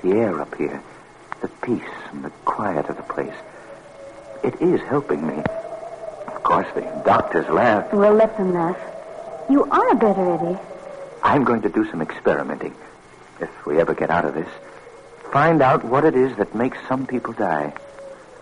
the 0.03 0.13
air 0.13 0.41
up 0.41 0.55
here, 0.55 0.81
the 1.41 1.49
peace 1.49 1.83
and 2.13 2.25
the 2.25 2.31
quiet 2.45 2.89
of 2.89 2.97
the 2.97 3.03
place, 3.03 3.35
it 4.45 4.61
is 4.63 4.81
helping 4.83 5.27
me. 5.27 5.43
Of 6.27 6.43
course, 6.45 6.69
the 6.75 6.83
doctors 7.05 7.49
laugh. 7.49 7.93
Well, 7.93 8.15
let 8.15 8.37
them 8.37 8.55
laugh. 8.55 8.79
You 9.51 9.65
are 9.65 9.95
better, 9.97 10.35
Eddie. 10.35 10.59
I'm 11.23 11.43
going 11.43 11.63
to 11.63 11.69
do 11.69 11.91
some 11.91 12.01
experimenting, 12.01 12.75
if 13.41 13.67
we 13.67 13.81
ever 13.81 13.95
get 13.95 14.11
out 14.11 14.25
of 14.25 14.35
this. 14.35 14.49
Find 15.33 15.61
out 15.61 15.85
what 15.85 16.05
it 16.05 16.15
is 16.15 16.37
that 16.37 16.55
makes 16.55 16.79
some 16.89 17.07
people 17.07 17.33
die. 17.33 17.73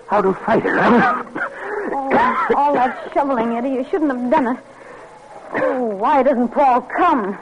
How 0.08 0.20
to 0.20 0.34
fight 0.34 0.64
it. 0.64 0.76
Oh, 0.76 2.52
all 2.56 2.74
that 2.74 3.10
shoveling, 3.14 3.56
Eddie. 3.56 3.70
You 3.70 3.84
shouldn't 3.90 4.12
have 4.12 4.30
done 4.30 4.56
it. 4.56 4.62
Oh, 5.54 5.84
why 5.84 6.22
doesn't 6.22 6.48
Paul 6.48 6.82
come? 6.82 7.38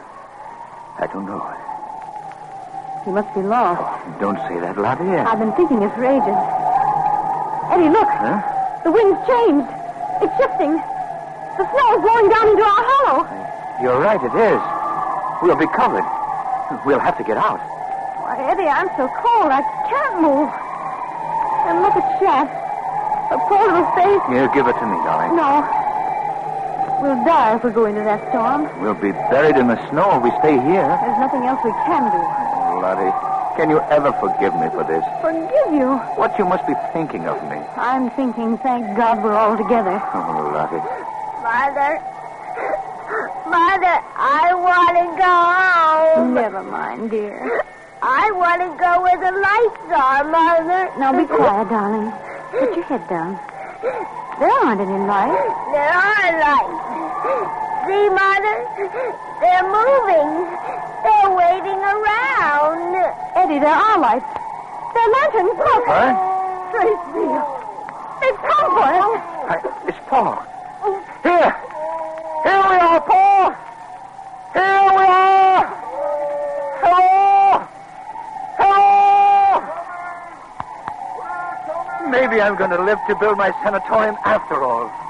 I 0.99 1.07
don't 1.11 1.27
know. 1.27 1.43
He 3.05 3.11
must 3.11 3.29
be 3.35 3.43
lost. 3.43 3.83
Don't 4.21 4.39
say 4.49 4.61
that, 4.61 4.79
Lottie. 4.79 5.05
I've 5.05 5.39
been 5.39 5.53
thinking 5.53 5.83
it 5.83 5.93
for 5.93 6.07
ages. 6.07 6.39
Eddie, 7.69 7.91
look. 7.93 8.09
Huh? 8.09 8.41
The 8.87 8.93
wind's 8.93 9.21
changed. 9.29 9.69
It's 10.23 10.33
shifting. 10.41 10.79
The 11.59 11.65
snow 11.69 11.87
is 11.95 12.01
blowing 12.01 12.29
down 12.31 12.47
into 12.49 12.65
our 12.65 12.83
hollow. 12.89 13.19
You're 13.83 14.01
right, 14.01 14.23
it 14.23 14.33
is. 14.33 14.63
We'll 15.43 15.59
be 15.59 15.69
covered. 15.75 16.07
We'll 16.87 17.03
have 17.03 17.19
to 17.19 17.25
get 17.25 17.37
out. 17.37 17.61
Why, 18.25 18.41
Eddie, 18.41 18.71
I'm 18.71 18.89
so 18.97 19.11
cold 19.21 19.53
I 19.53 19.61
can't 19.91 20.23
move. 20.23 20.49
And 21.69 21.83
look 21.85 21.97
at 21.99 22.07
Shat. 22.17 22.49
A 23.33 23.39
poor 23.51 23.61
little 23.69 23.85
face. 23.99 24.23
Here, 24.33 24.49
give 24.55 24.65
it 24.65 24.77
to 24.79 24.87
me, 24.87 24.97
darling. 25.05 25.37
No. 25.37 25.84
We'll 27.05 27.21
die 27.23 27.57
if 27.57 27.63
we 27.63 27.71
go 27.71 27.85
into 27.85 28.01
that 28.01 28.17
storm. 28.33 28.65
We'll 28.81 28.97
be 28.97 29.13
buried 29.29 29.61
in 29.61 29.69
the 29.69 29.77
snow 29.93 30.17
if 30.17 30.25
we 30.25 30.33
stay 30.41 30.57
here. 30.57 30.89
There's 30.89 31.21
nothing 31.21 31.45
else 31.45 31.61
we 31.61 31.69
can 31.85 32.01
do. 32.09 32.17
Lottie, 32.81 33.13
can 33.61 33.69
you 33.69 33.77
ever 33.93 34.09
forgive 34.25 34.57
me 34.57 34.73
for 34.73 34.89
this? 34.89 35.05
Forgive 35.21 35.69
you. 35.77 36.01
What 36.17 36.33
you 36.41 36.49
must 36.49 36.65
be 36.67 36.73
thinking 36.97 37.29
of 37.29 37.37
me. 37.53 37.61
I'm 37.77 38.09
thinking, 38.17 38.57
thank 38.57 38.97
God 38.97 39.23
we're 39.23 39.37
all 39.37 39.53
together. 39.53 40.01
Oh, 40.17 40.49
Lottie. 40.49 40.81
Mother. 41.45 42.01
Mother, 43.53 43.97
I 44.17 44.57
want 44.57 44.97
to 44.97 45.07
go 45.21 45.37
home. 46.25 46.33
Never 46.33 46.63
mind, 46.63 47.11
dear. 47.11 47.61
I 48.01 48.33
want 48.33 48.65
to 48.65 48.73
go 48.81 49.05
where 49.05 49.21
the 49.21 49.35
lights 49.45 49.93
are, 49.93 50.25
Mother. 50.25 50.89
Now 50.97 51.13
be 51.13 51.29
quiet, 51.29 51.69
darling. 51.69 52.09
Put 52.49 52.75
your 52.75 52.85
head 52.89 53.07
down. 53.13 53.37
There 54.41 54.51
aren't 54.51 54.81
any 54.81 54.99
lights. 55.05 55.53
There 55.71 55.93
are 55.93 56.41
lights. 56.41 56.84
See, 57.25 58.09
Mother? 58.11 58.57
They're 59.41 59.65
moving. 59.65 60.45
They're 61.05 61.33
waiting 61.33 61.81
around. 61.81 62.97
Eddie, 63.35 63.61
there 63.61 63.73
are 63.73 63.99
lights. 63.99 64.29
They're 64.93 65.09
lanterns. 65.09 65.57
Look. 65.57 65.85
Huh? 65.89 66.13
Trace 66.71 67.05
Beale. 67.17 67.49
They've 68.21 68.41
come 68.45 68.69
for 68.77 68.85
us. 68.85 69.21
I, 69.49 69.57
it's 69.89 69.99
Paul. 70.07 70.37
Here. 71.23 71.53
Here 72.45 72.63
we 72.69 72.77
are, 72.77 73.01
Paul. 73.01 73.57
Here 74.53 74.85
we 74.93 75.05
are. 75.09 75.65
Hello. 76.85 77.65
Hello. 78.61 78.91
Maybe 82.11 82.43
I'm 82.43 82.57
going 82.57 82.71
to 82.71 82.83
live 82.83 82.99
to 83.09 83.15
build 83.17 83.39
my 83.39 83.51
sanatorium 83.63 84.17
after 84.27 84.63
all. 84.63 85.04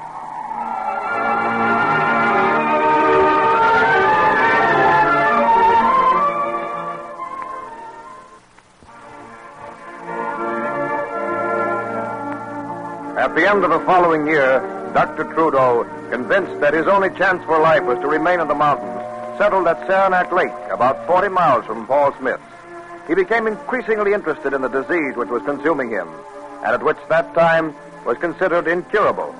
The 13.35 13.49
end 13.49 13.65
of 13.65 13.69
the 13.69 13.79
following 13.81 14.25
year, 14.25 14.59
Dr. 14.93 15.25
Trudeau, 15.25 15.83
convinced 16.09 16.61
that 16.61 16.73
his 16.73 16.87
only 16.87 17.09
chance 17.09 17.43
for 17.43 17.59
life 17.59 17.83
was 17.83 17.99
to 17.99 18.07
remain 18.07 18.39
in 18.39 18.47
the 18.47 18.55
mountains, 18.55 19.01
settled 19.37 19.67
at 19.67 19.85
Saranac 19.87 20.31
Lake, 20.31 20.53
about 20.71 21.05
40 21.05 21.27
miles 21.27 21.65
from 21.65 21.85
Paul 21.85 22.15
Smith's. 22.17 22.41
He 23.09 23.13
became 23.13 23.45
increasingly 23.45 24.13
interested 24.13 24.53
in 24.53 24.61
the 24.61 24.69
disease 24.69 25.17
which 25.17 25.27
was 25.27 25.43
consuming 25.43 25.89
him, 25.89 26.07
and 26.63 26.73
at 26.73 26.81
which 26.81 26.97
that 27.09 27.33
time 27.33 27.75
was 28.05 28.17
considered 28.19 28.69
incurable. 28.69 29.35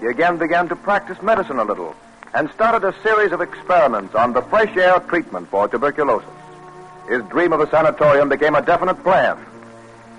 He 0.00 0.06
again 0.06 0.38
began 0.38 0.68
to 0.68 0.76
practice 0.76 1.20
medicine 1.20 1.58
a 1.58 1.64
little 1.64 1.96
and 2.34 2.48
started 2.52 2.86
a 2.86 2.94
series 3.02 3.32
of 3.32 3.40
experiments 3.40 4.14
on 4.14 4.32
the 4.32 4.42
fresh 4.42 4.76
air 4.76 5.00
treatment 5.00 5.48
for 5.48 5.66
tuberculosis. 5.66 6.28
His 7.08 7.22
dream 7.24 7.52
of 7.52 7.58
a 7.58 7.68
sanatorium 7.68 8.28
became 8.28 8.54
a 8.54 8.62
definite 8.62 9.02
plan. 9.02 9.36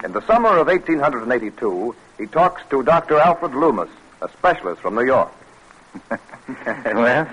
In 0.06 0.12
the 0.12 0.22
summer 0.28 0.56
of 0.60 0.68
1882, 0.68 1.96
he 2.20 2.28
talks 2.28 2.62
to 2.70 2.84
Dr. 2.84 3.18
Alfred 3.18 3.56
Loomis, 3.56 3.90
a 4.22 4.30
specialist 4.30 4.80
from 4.80 4.94
New 4.94 5.04
York. 5.04 5.32
well, 6.86 7.28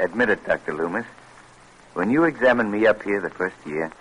admit 0.00 0.28
it, 0.30 0.44
Dr. 0.44 0.74
Loomis. 0.74 1.06
When 1.94 2.10
you 2.10 2.24
examined 2.24 2.72
me 2.72 2.88
up 2.88 3.04
here 3.04 3.20
the 3.20 3.30
first 3.30 3.54
year, 3.64 3.92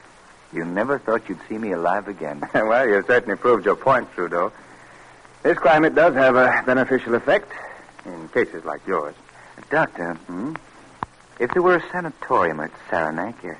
you 0.52 0.66
never 0.66 0.98
thought 0.98 1.30
you'd 1.30 1.40
see 1.48 1.60
me 1.60 1.74
alive 1.74 2.08
again. 2.08 2.42
well, 2.56 2.88
you 2.88 3.04
certainly 3.06 3.38
proved 3.38 3.66
your 3.66 3.76
point, 3.76 4.12
Trudeau. 4.14 4.52
This 5.44 5.60
climate 5.60 5.94
does 5.94 6.16
have 6.16 6.36
a 6.36 6.64
beneficial 6.66 7.14
effect 7.14 7.52
in 8.04 8.30
cases 8.30 8.66
like 8.66 8.82
yours. 8.88 9.14
Doctor, 9.70 10.16
Hmm? 10.26 10.56
if 11.40 11.52
there 11.52 11.62
were 11.62 11.76
a 11.76 11.92
sanatorium 11.92 12.62
at 12.62 12.72
Saranac, 12.90 13.44
a, 13.44 13.58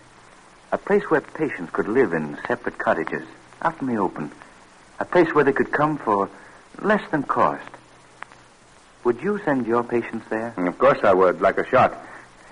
a 0.72 0.80
place 0.80 1.04
where 1.12 1.22
patients 1.22 1.70
could 1.74 1.88
live 1.88 2.12
in 2.12 2.40
separate 2.48 2.80
cottages, 2.80 3.28
out 3.62 3.80
in 3.82 3.88
the 3.88 3.98
open, 3.98 4.32
a 5.00 5.06
place 5.06 5.34
where 5.34 5.44
they 5.44 5.54
could 5.54 5.72
come 5.72 5.98
for 5.98 6.30
less 6.82 7.02
than 7.12 7.24
cost, 7.24 7.70
would 9.04 9.22
you 9.22 9.40
send 9.46 9.66
your 9.68 9.84
patients 9.84 10.26
there? 10.30 10.54
Of 10.58 10.78
course 10.78 11.00
I 11.04 11.14
would, 11.14 11.42
like 11.42 11.58
a 11.58 11.66
shot. 11.66 11.98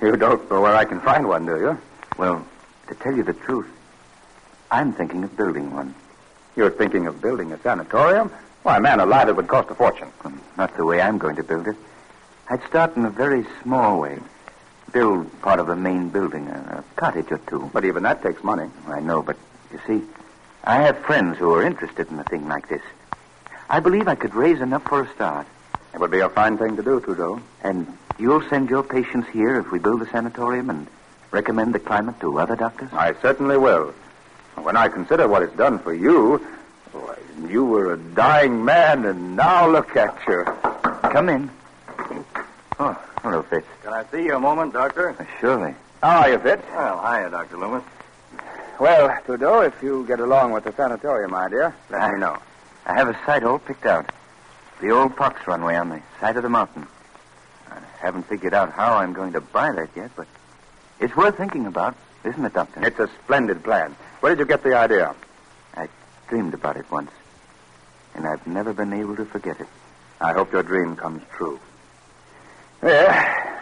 You 0.01 0.15
don't 0.15 0.49
know 0.49 0.61
where 0.61 0.75
I 0.75 0.85
can 0.85 0.99
find 1.01 1.27
one, 1.27 1.45
do 1.45 1.57
you? 1.57 1.77
Well, 2.17 2.45
to 2.87 2.95
tell 2.95 3.15
you 3.15 3.23
the 3.23 3.33
truth, 3.33 3.67
I'm 4.71 4.93
thinking 4.93 5.23
of 5.23 5.35
building 5.35 5.73
one. 5.73 5.95
You're 6.55 6.71
thinking 6.71 7.07
of 7.07 7.21
building 7.21 7.51
a 7.51 7.59
sanatorium? 7.59 8.31
Why, 8.63 8.79
man 8.79 8.99
alive, 8.99 9.29
it 9.29 9.35
would 9.35 9.47
cost 9.47 9.69
a 9.69 9.75
fortune. 9.75 10.11
Um, 10.23 10.41
Not 10.57 10.75
the 10.75 10.85
way 10.85 11.01
I'm 11.01 11.17
going 11.17 11.35
to 11.35 11.43
build 11.43 11.67
it. 11.67 11.75
I'd 12.49 12.63
start 12.63 12.95
in 12.95 13.05
a 13.05 13.09
very 13.09 13.45
small 13.61 13.99
way. 13.99 14.19
Build 14.91 15.41
part 15.41 15.59
of 15.59 15.67
the 15.67 15.75
main 15.75 16.09
building, 16.09 16.47
a, 16.47 16.83
a 16.83 16.83
cottage 16.95 17.31
or 17.31 17.39
two. 17.39 17.69
But 17.73 17.85
even 17.85 18.03
that 18.03 18.23
takes 18.23 18.43
money. 18.43 18.69
I 18.87 19.01
know, 19.01 19.21
but 19.21 19.35
you 19.71 19.79
see, 19.85 20.01
I 20.67 20.81
have 20.81 20.97
friends 20.99 21.37
who 21.37 21.53
are 21.53 21.63
interested 21.63 22.09
in 22.09 22.17
a 22.17 22.23
thing 22.23 22.47
like 22.47 22.67
this. 22.69 22.81
I 23.69 23.79
believe 23.79 24.07
I 24.07 24.15
could 24.15 24.33
raise 24.33 24.61
enough 24.61 24.83
for 24.83 25.01
a 25.03 25.13
start. 25.13 25.45
It 25.93 25.99
would 25.99 26.11
be 26.11 26.21
a 26.21 26.29
fine 26.29 26.57
thing 26.57 26.75
to 26.75 26.83
do, 26.83 26.99
Trudeau. 26.99 27.39
And 27.63 27.97
you'll 28.17 28.41
send 28.49 28.69
your 28.69 28.81
patients 28.81 29.27
here 29.29 29.59
if 29.59 29.71
we 29.71 29.77
build 29.77 30.01
a 30.01 30.09
sanatorium 30.09 30.71
and 30.71 30.87
recommend 31.29 31.75
the 31.75 31.79
climate 31.79 32.19
to 32.21 32.39
other 32.39 32.55
doctors? 32.55 32.89
I 32.93 33.13
certainly 33.21 33.57
will. 33.57 33.93
When 34.55 34.75
I 34.75 34.87
consider 34.87 35.27
what 35.27 35.43
it's 35.43 35.55
done 35.55 35.77
for 35.79 35.93
you, 35.93 36.37
why, 36.93 37.17
you 37.47 37.65
were 37.65 37.93
a 37.93 37.97
dying 37.97 38.65
man, 38.65 39.05
and 39.05 39.35
now 39.35 39.69
look 39.69 39.95
at 39.95 40.17
you. 40.27 40.45
Come 41.11 41.29
in. 41.29 41.51
Oh, 42.79 42.97
hello, 43.21 43.43
Fitz. 43.43 43.67
Can 43.83 43.93
I 43.93 44.03
see 44.11 44.23
you 44.23 44.35
a 44.35 44.39
moment, 44.39 44.73
Doctor? 44.73 45.15
Surely. 45.39 45.75
How 46.01 46.21
are 46.21 46.29
you, 46.31 46.39
Fitz? 46.39 46.63
Well, 46.73 46.99
hiya, 46.99 47.29
Dr. 47.29 47.57
Loomis. 47.57 47.83
Well, 48.79 49.15
Trudeau, 49.25 49.61
if 49.61 49.81
you 49.81 50.05
get 50.05 50.19
along 50.19 50.51
with 50.51 50.65
the 50.65 50.73
sanatorium 50.73 51.33
idea, 51.33 51.73
let 51.89 52.01
I- 52.01 52.11
me 52.13 52.19
know. 52.19 52.37
I 52.85 52.93
have 52.93 53.07
a 53.07 53.17
site 53.25 53.43
all 53.43 53.57
picked 53.59 53.85
out. 53.85 54.11
The 54.81 54.91
old 54.91 55.15
Pox 55.15 55.47
runway 55.47 55.75
on 55.75 55.89
the 55.89 56.01
side 56.19 56.35
of 56.37 56.43
the 56.43 56.49
mountain. 56.49 56.85
I 57.71 57.77
haven't 57.99 58.23
figured 58.27 58.53
out 58.53 58.71
how 58.73 58.95
I'm 58.97 59.13
going 59.13 59.33
to 59.33 59.41
buy 59.41 59.71
that 59.71 59.89
yet, 59.95 60.11
but 60.15 60.27
it's 60.99 61.15
worth 61.15 61.37
thinking 61.37 61.65
about, 61.65 61.95
isn't 62.25 62.43
it, 62.45 62.53
Doctor? 62.53 62.85
It's 62.85 62.99
a 62.99 63.07
splendid 63.23 63.63
plan. 63.63 63.95
Where 64.19 64.35
did 64.35 64.39
you 64.39 64.45
get 64.45 64.61
the 64.63 64.75
idea? 64.77 65.15
I 65.75 65.87
dreamed 66.27 66.53
about 66.53 66.77
it 66.77 66.85
once, 66.91 67.11
and 68.13 68.27
I've 68.27 68.45
never 68.45 68.73
been 68.73 68.93
able 68.93 69.15
to 69.15 69.25
forget 69.25 69.59
it. 69.59 69.67
I 70.21 70.33
hope 70.33 70.51
your 70.51 70.63
dream 70.63 70.95
comes 70.95 71.23
true. 71.35 71.59
Well, 72.81 73.07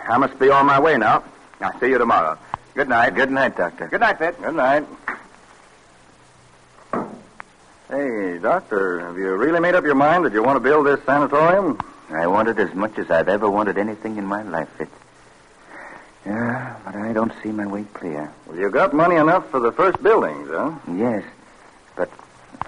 I 0.09 0.17
must 0.17 0.37
be 0.39 0.49
on 0.49 0.65
my 0.65 0.79
way 0.79 0.97
now. 0.97 1.23
I'll 1.61 1.79
see 1.79 1.89
you 1.89 1.97
tomorrow. 1.97 2.37
Good 2.73 2.89
night. 2.89 3.13
Good 3.13 3.29
night, 3.29 3.55
Doctor. 3.55 3.87
Good 3.87 4.01
night, 4.01 4.17
Fitz. 4.17 4.39
Good 4.39 4.55
night. 4.55 4.85
Hey, 7.89 8.39
Doctor, 8.39 8.99
have 9.01 9.17
you 9.17 9.35
really 9.35 9.59
made 9.59 9.75
up 9.75 9.83
your 9.83 9.93
mind 9.93 10.25
that 10.25 10.33
you 10.33 10.41
want 10.41 10.55
to 10.55 10.59
build 10.59 10.87
this 10.87 10.99
sanatorium? 11.05 11.79
I 12.09 12.25
want 12.25 12.47
it 12.49 12.57
as 12.57 12.73
much 12.73 12.97
as 12.97 13.11
I've 13.11 13.29
ever 13.29 13.47
wanted 13.49 13.77
anything 13.77 14.17
in 14.17 14.25
my 14.25 14.41
life, 14.41 14.69
Fitz. 14.77 14.91
Yeah, 16.25 16.77
but 16.83 16.95
I 16.95 17.13
don't 17.13 17.31
see 17.43 17.49
my 17.49 17.67
way 17.67 17.85
clear. 17.93 18.31
Well, 18.47 18.57
you 18.57 18.71
got 18.71 18.93
money 18.93 19.17
enough 19.17 19.49
for 19.51 19.59
the 19.59 19.71
first 19.71 20.01
buildings, 20.01 20.47
huh? 20.49 20.71
Yes, 20.95 21.23
but 21.95 22.09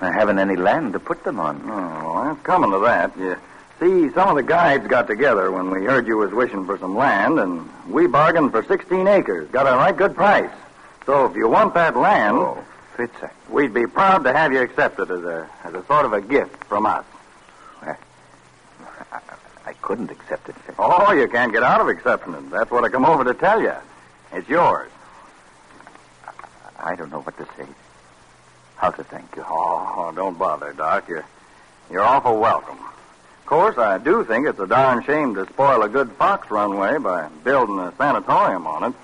I 0.02 0.12
haven't 0.12 0.38
any 0.38 0.56
land 0.56 0.94
to 0.94 1.00
put 1.00 1.24
them 1.24 1.40
on. 1.40 1.64
Oh, 1.66 2.18
I'm 2.18 2.38
coming 2.38 2.70
to 2.72 2.80
that. 2.80 3.18
You 3.18 3.38
see, 3.80 4.10
some 4.14 4.30
of 4.30 4.36
the 4.36 4.44
guides 4.44 4.88
got 4.88 5.08
together 5.08 5.52
when 5.52 5.70
we 5.72 5.84
heard 5.86 6.08
you 6.08 6.18
was 6.18 6.32
wishing 6.32 6.66
for 6.66 6.78
some 6.78 6.96
land, 6.96 7.40
and 7.40 7.70
we 7.90 8.08
bargained 8.08 8.52
for 8.52 8.64
16 8.64 9.08
acres. 9.08 9.50
Got 9.52 9.68
a 9.68 9.76
right 9.76 9.96
good 9.96 10.16
price. 10.16 10.50
So 11.06 11.26
if 11.26 11.36
you 11.36 11.48
want 11.48 11.74
that 11.76 11.96
land, 11.96 12.38
Oh, 12.38 12.58
we'd 13.50 13.74
be 13.74 13.86
proud 13.86 14.24
to 14.24 14.34
have 14.34 14.52
you 14.54 14.62
accepted 14.62 15.12
as 15.12 15.24
a 15.24 15.48
as 15.64 15.74
a 15.74 15.86
sort 15.86 16.06
of 16.06 16.14
a 16.14 16.22
gift 16.22 16.64
from 16.64 16.86
us. 16.86 17.06
Eh, 17.86 17.94
I 19.66 19.74
couldn't 19.82 20.10
accept 20.10 20.50
it. 20.50 20.56
Oh, 20.80 21.12
you 21.12 21.28
can't 21.28 21.52
get 21.52 21.62
out 21.62 21.82
of 21.82 21.88
accepting 21.90 22.34
it. 22.34 22.50
That's 22.50 22.72
what 22.72 22.84
I 22.84 22.90
come 22.90 23.06
over 23.06 23.24
to 23.24 23.34
tell 23.34 23.62
you. 23.62 23.74
It's 24.34 24.48
yours. 24.50 24.90
I 26.80 26.96
don't 26.96 27.12
know 27.12 27.22
what 27.22 27.38
to 27.38 27.46
say. 27.58 27.68
How 28.78 28.92
to 28.92 29.04
thank 29.04 29.36
you. 29.36 29.44
Oh, 29.48 30.12
don't 30.16 30.38
bother, 30.38 30.74
Doc. 30.74 31.08
You're, 31.08 31.26
you're 31.90 32.02
awful 32.02 32.40
welcome. 32.40 32.78
Of 33.46 33.50
course, 33.50 33.78
I 33.78 34.00
do 34.00 34.26
think 34.26 34.48
it's 34.48 34.58
a 34.58 34.66
darn 34.66 35.04
shame 35.04 35.36
to 35.36 35.46
spoil 35.46 35.84
a 35.84 35.88
good 35.88 36.12
fox 36.14 36.50
runway 36.50 36.98
by 36.98 37.28
building 37.44 37.78
a 37.78 37.94
sanatorium 37.96 38.66
on 38.66 38.86
it. 38.86 38.96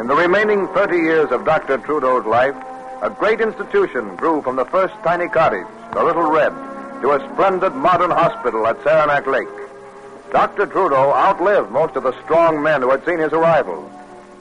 In 0.00 0.06
the 0.06 0.14
remaining 0.14 0.66
30 0.68 0.96
years 0.96 1.30
of 1.30 1.44
Dr. 1.44 1.76
Trudeau's 1.76 2.24
life, 2.24 2.54
a 3.02 3.10
great 3.10 3.42
institution 3.42 4.16
grew 4.16 4.40
from 4.40 4.56
the 4.56 4.64
first 4.64 4.94
tiny 5.04 5.28
cottage, 5.28 5.66
the 5.92 6.02
Little 6.02 6.30
Red, 6.30 6.67
to 7.00 7.12
a 7.12 7.32
splendid 7.32 7.74
modern 7.74 8.10
hospital 8.10 8.66
at 8.66 8.82
Saranac 8.82 9.26
Lake. 9.26 9.48
Dr. 10.32 10.66
Trudeau 10.66 11.12
outlived 11.12 11.70
most 11.70 11.96
of 11.96 12.02
the 12.02 12.20
strong 12.24 12.62
men 12.62 12.82
who 12.82 12.90
had 12.90 13.04
seen 13.04 13.18
his 13.18 13.32
arrival. 13.32 13.90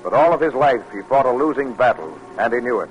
But 0.04 0.14
all 0.14 0.34
of 0.34 0.42
his 0.42 0.54
life, 0.54 0.84
he 0.94 1.02
fought 1.04 1.26
a 1.26 1.32
losing 1.32 1.74
battle, 1.74 2.18
and 2.38 2.54
he 2.54 2.60
knew 2.60 2.80
it. 2.80 2.90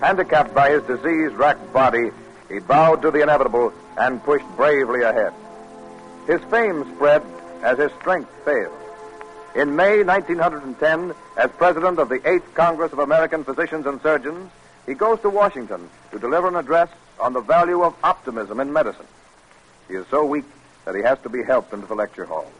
Handicapped 0.00 0.54
by 0.54 0.70
his 0.70 0.82
disease 0.84 1.32
racked 1.32 1.72
body, 1.72 2.10
he 2.48 2.58
bowed 2.58 3.02
to 3.02 3.10
the 3.10 3.22
inevitable 3.22 3.72
and 3.96 4.22
pushed 4.22 4.46
bravely 4.56 5.02
ahead. 5.02 5.32
His 6.26 6.40
fame 6.50 6.84
spread 6.94 7.22
as 7.62 7.78
his 7.78 7.92
strength 8.00 8.30
failed. 8.44 8.76
In 9.54 9.76
May 9.76 10.04
1910, 10.04 11.14
as 11.36 11.50
president 11.52 11.98
of 11.98 12.08
the 12.08 12.20
8th 12.20 12.54
Congress 12.54 12.92
of 12.92 13.00
American 13.00 13.44
Physicians 13.44 13.86
and 13.86 14.00
Surgeons, 14.00 14.50
he 14.86 14.94
goes 14.94 15.20
to 15.20 15.30
Washington 15.30 15.88
to 16.12 16.18
deliver 16.18 16.48
an 16.48 16.56
address 16.56 16.88
on 17.20 17.32
the 17.32 17.40
value 17.40 17.82
of 17.82 17.94
optimism 18.02 18.60
in 18.60 18.72
medicine. 18.72 19.06
He 19.88 19.94
is 19.94 20.06
so 20.10 20.24
weak 20.24 20.44
that 20.84 20.94
he 20.94 21.02
has 21.02 21.18
to 21.20 21.28
be 21.28 21.42
helped 21.46 21.72
into 21.72 21.86
the 21.86 21.94
lecture 21.94 22.24
hall. 22.24 22.50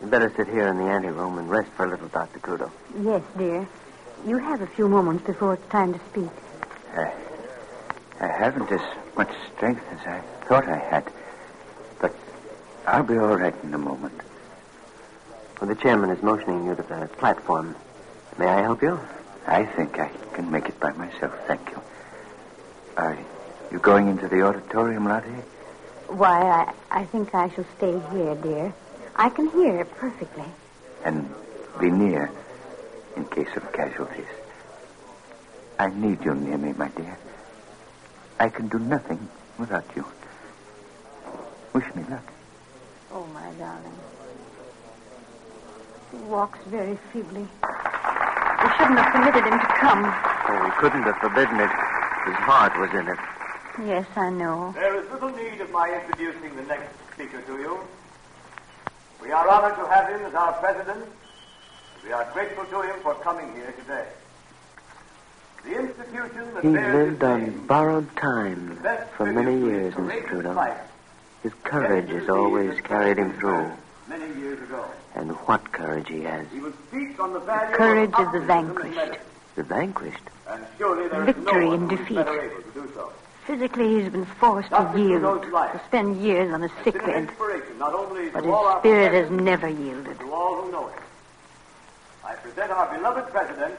You'd 0.00 0.10
better 0.10 0.32
sit 0.36 0.48
here 0.48 0.66
in 0.66 0.76
the 0.76 0.84
anteroom 0.84 1.38
and 1.38 1.48
rest 1.48 1.70
for 1.76 1.86
a 1.86 1.90
little, 1.90 2.08
Dr. 2.08 2.38
Trudeau. 2.40 2.70
Yes, 3.02 3.22
dear. 3.38 3.66
You 4.26 4.38
have 4.38 4.60
a 4.60 4.66
few 4.66 4.88
moments 4.88 5.24
before 5.24 5.54
it's 5.54 5.68
time 5.70 5.94
to 5.94 6.00
speak. 6.10 6.30
I, 6.94 7.12
I 8.20 8.26
haven't 8.26 8.70
as 8.72 8.80
much 9.16 9.30
strength 9.54 9.84
as 9.92 10.00
I 10.06 10.20
thought 10.46 10.68
I 10.68 10.78
had. 10.78 11.10
But 12.00 12.14
I'll 12.86 13.04
be 13.04 13.16
all 13.16 13.36
right 13.36 13.54
in 13.62 13.72
a 13.72 13.78
moment. 13.78 14.20
Well, 15.60 15.68
the 15.68 15.76
chairman 15.76 16.10
is 16.10 16.22
motioning 16.22 16.66
you 16.66 16.74
to 16.74 16.82
the 16.82 17.08
platform. 17.18 17.76
May 18.38 18.46
I 18.46 18.62
help 18.62 18.82
you? 18.82 19.00
I 19.46 19.64
think 19.64 19.98
I 19.98 20.10
can 20.34 20.50
make 20.50 20.66
it 20.68 20.78
by 20.80 20.92
myself, 20.92 21.32
thank 21.46 21.70
you. 21.70 21.80
Are 22.96 23.18
you 23.70 23.78
going 23.78 24.08
into 24.08 24.26
the 24.26 24.42
auditorium, 24.42 25.06
Lottie? 25.06 25.28
Why, 26.08 26.40
I, 26.40 27.00
I 27.00 27.04
think 27.04 27.34
I 27.34 27.48
shall 27.50 27.66
stay 27.76 27.92
here, 28.12 28.34
dear. 28.36 28.74
I 29.16 29.28
can 29.28 29.50
hear 29.50 29.80
it 29.80 29.90
perfectly. 29.96 30.44
And 31.04 31.28
be 31.78 31.90
near 31.90 32.30
in 33.16 33.26
case 33.26 33.48
of 33.54 33.70
casualties. 33.72 34.26
I 35.78 35.88
need 35.88 36.24
you 36.24 36.34
near 36.34 36.56
me, 36.56 36.72
my 36.72 36.88
dear. 36.88 37.18
I 38.40 38.48
can 38.48 38.68
do 38.68 38.78
nothing 38.78 39.28
without 39.58 39.84
you. 39.94 40.04
Wish 41.74 41.84
me 41.94 42.04
luck. 42.08 42.32
Oh, 43.12 43.26
my 43.26 43.50
darling. 43.58 43.98
He 46.12 46.18
walks 46.28 46.58
very 46.66 46.98
feebly. 47.12 47.42
We 47.42 48.68
shouldn't 48.78 48.98
have 48.98 49.12
permitted 49.12 49.44
him 49.44 49.58
to 49.58 49.66
come. 49.80 50.04
Oh, 50.48 50.64
we 50.64 50.70
couldn't 50.80 51.02
have 51.02 51.16
forbidden 51.18 51.60
it. 51.60 51.85
His 52.26 52.34
heart 52.34 52.76
was 52.78 52.90
in 52.90 53.06
it. 53.06 53.18
Yes, 53.86 54.06
I 54.16 54.30
know. 54.30 54.72
There 54.74 54.96
is 55.00 55.08
little 55.12 55.30
need 55.30 55.60
of 55.60 55.70
my 55.70 55.88
introducing 55.94 56.56
the 56.56 56.62
next 56.62 56.92
speaker 57.14 57.40
to 57.40 57.52
you. 57.58 57.78
We 59.22 59.30
are 59.30 59.48
honored 59.48 59.76
to 59.76 59.86
have 59.86 60.08
him 60.08 60.26
as 60.26 60.34
our 60.34 60.52
president. 60.54 61.04
We 62.04 62.10
are 62.12 62.28
grateful 62.32 62.64
to 62.64 62.82
him 62.82 63.00
for 63.02 63.14
coming 63.14 63.52
here 63.54 63.72
today. 63.78 64.06
The 65.64 65.78
institution 65.78 66.54
that 66.54 66.64
He 66.64 66.70
lived 66.70 67.22
on 67.22 67.66
borrowed 67.66 68.16
time 68.16 68.76
for 69.16 69.26
many 69.32 69.58
years, 69.60 69.94
his 69.94 70.02
Mr. 70.02 70.08
courageous 70.08 70.28
Trudeau. 70.30 70.52
life, 70.52 70.78
His 71.42 71.52
courage 71.62 72.08
has 72.10 72.28
always 72.28 72.80
carried 72.80 73.18
him 73.18 73.32
through. 73.38 73.70
Many 74.08 74.40
years 74.40 74.60
ago. 74.62 74.84
And 75.14 75.30
what 75.32 75.70
courage 75.72 76.08
he 76.08 76.22
has. 76.22 76.46
He 76.52 76.58
will 76.60 76.74
speak 76.88 77.20
on 77.20 77.32
the 77.32 77.40
value 77.40 77.74
Courage 77.76 78.14
of 78.14 78.26
of 78.26 78.32
the 78.32 78.40
vanquished. 78.40 79.18
The 79.54 79.62
vanquished. 79.62 80.22
And 80.48 80.64
surely 80.78 81.08
there 81.08 81.28
is 81.28 81.34
Victory 81.34 81.66
no 81.66 81.72
in 81.74 81.88
defeat. 81.88 82.14
better 82.16 82.40
able 82.40 82.62
to 82.62 82.70
do 82.70 82.90
so. 82.94 83.12
Physically, 83.46 84.00
he's 84.00 84.10
been 84.10 84.24
forced 84.26 84.70
to 84.70 84.92
yield, 84.96 85.42
to 85.42 85.80
spend 85.86 86.20
years 86.22 86.52
on 86.52 86.64
a 86.64 86.68
sick 86.82 86.94
bed. 87.04 87.30
not 87.78 87.94
only 87.94 88.28
But 88.30 88.44
his 88.44 88.54
spirit 88.80 89.12
has 89.12 89.30
never 89.30 89.68
yielded. 89.68 90.18
to 90.18 90.32
all 90.32 90.62
who 90.62 90.72
know 90.72 90.88
him. 90.88 91.02
I 92.24 92.34
present 92.34 92.72
our 92.72 92.92
beloved 92.96 93.30
president, 93.30 93.74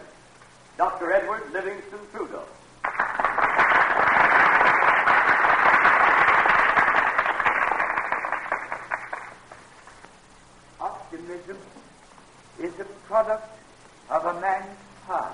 Dr. 0.77 1.11
Edward 1.11 1.51
Livingston 1.51 1.99
Trudeau. 2.13 2.43
Optimism 10.79 11.57
is 12.59 12.73
a 12.79 12.83
product 13.07 13.49
of 14.09 14.25
a 14.25 14.39
man's 14.39 14.77
heart 15.05 15.33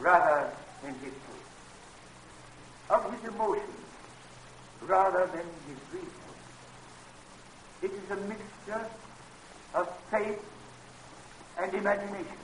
rather 0.00 0.50
than 0.82 0.94
his 0.94 1.12
faith, 1.12 2.90
of 2.90 3.10
his 3.12 3.13
emotions 3.26 3.80
rather 4.82 5.26
than 5.26 5.46
his 5.66 5.78
reason. 5.92 6.10
It 7.82 7.90
is 7.92 8.10
a 8.10 8.16
mixture 8.28 8.86
of 9.74 9.88
faith 10.10 10.40
and 11.58 11.74
imagination, 11.74 12.38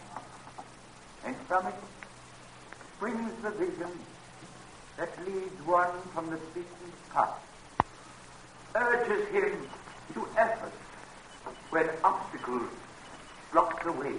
and 1.25 1.37
from 1.49 1.67
it 1.67 1.75
springs 2.97 3.33
the 3.43 3.51
vision 3.51 3.91
that 4.97 5.27
leads 5.27 5.67
one 5.67 5.91
from 6.15 6.31
the 6.31 6.37
beaten 6.55 6.93
path, 7.13 7.39
urges 8.75 9.29
him 9.29 9.69
to 10.15 10.27
effort 10.37 10.73
when 11.71 11.89
obstacles 12.05 12.71
block 13.53 13.83
the 13.85 13.93
way, 13.93 14.15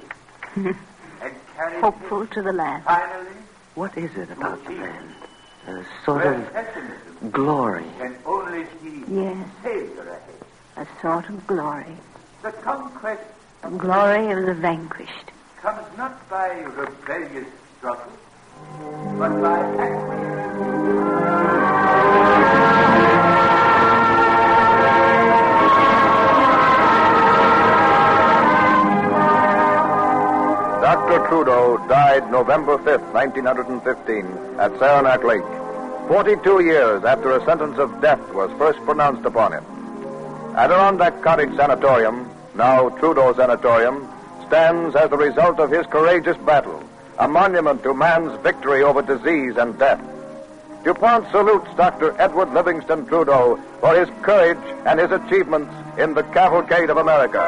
and 0.55 1.35
carries 1.55 1.81
Hopeful 1.81 2.21
him 2.21 2.27
to 2.29 2.41
the 2.41 2.53
last. 2.53 2.85
finally 2.85 3.35
What 3.75 3.97
is 3.97 4.15
it 4.17 4.31
about 4.31 4.63
the 4.65 4.71
man? 4.71 5.10
A 5.67 5.85
sort 6.05 6.25
of 6.25 6.53
pessimism 6.53 7.29
glory. 7.31 7.85
can 7.99 8.15
only 8.25 8.65
see 8.81 9.03
Yes, 9.07 9.47
a 10.77 10.87
sort 11.01 11.29
of 11.29 11.45
glory. 11.47 11.95
The 12.41 12.51
conquest 12.51 13.21
of 13.63 13.77
Glory 13.77 14.31
of 14.31 14.45
the 14.47 14.53
vanquished. 14.55 15.31
comes 15.61 15.85
not 15.97 16.27
by 16.29 16.49
rebellious 16.61 17.47
struggle, 17.77 18.11
but 19.19 19.39
by 19.41 19.59
acquiescence. 19.59 21.50
Dr. 30.91 31.25
Trudeau 31.29 31.77
died 31.87 32.29
November 32.29 32.77
5th, 32.77 33.13
1915, 33.13 34.25
at 34.59 34.77
Saranac 34.77 35.23
Lake, 35.23 35.41
42 36.09 36.65
years 36.65 37.05
after 37.05 37.31
a 37.31 37.45
sentence 37.45 37.77
of 37.77 38.01
death 38.01 38.19
was 38.33 38.51
first 38.57 38.77
pronounced 38.79 39.23
upon 39.23 39.53
him. 39.53 39.63
Adirondack 40.57 41.21
Cottage 41.21 41.55
Sanatorium, 41.55 42.29
now 42.55 42.89
Trudeau 42.89 43.33
Sanatorium, 43.33 44.05
stands 44.47 44.93
as 44.97 45.09
the 45.09 45.15
result 45.15 45.61
of 45.61 45.71
his 45.71 45.87
courageous 45.87 46.35
battle, 46.39 46.83
a 47.19 47.25
monument 47.25 47.81
to 47.83 47.93
man's 47.93 48.37
victory 48.41 48.83
over 48.83 49.01
disease 49.01 49.55
and 49.55 49.79
death. 49.79 50.01
DuPont 50.83 51.31
salutes 51.31 51.73
Dr. 51.77 52.13
Edward 52.19 52.53
Livingston 52.53 53.05
Trudeau 53.05 53.57
for 53.79 53.95
his 53.95 54.09
courage 54.23 54.59
and 54.85 54.99
his 54.99 55.11
achievements 55.11 55.73
in 55.97 56.13
the 56.15 56.23
cavalcade 56.23 56.89
of 56.89 56.97
America. 56.97 57.39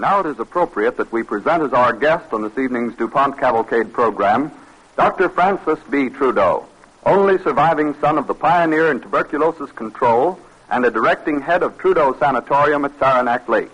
Now 0.00 0.20
it 0.20 0.26
is 0.26 0.38
appropriate 0.38 0.96
that 0.96 1.12
we 1.12 1.22
present 1.22 1.62
as 1.62 1.74
our 1.74 1.92
guest 1.92 2.32
on 2.32 2.42
this 2.42 2.56
evening's 2.56 2.96
DuPont 2.96 3.38
Cavalcade 3.38 3.92
program 3.92 4.50
Dr. 4.96 5.28
Francis 5.28 5.78
B. 5.88 6.08
Trudeau, 6.08 6.66
only 7.04 7.38
surviving 7.38 7.94
son 8.00 8.18
of 8.18 8.26
the 8.26 8.34
pioneer 8.34 8.90
in 8.90 9.00
tuberculosis 9.00 9.70
control 9.72 10.38
and 10.70 10.84
a 10.84 10.90
directing 10.90 11.40
head 11.40 11.62
of 11.62 11.76
Trudeau 11.78 12.16
Sanatorium 12.18 12.84
at 12.84 12.98
Saranac 12.98 13.48
Lake. 13.48 13.70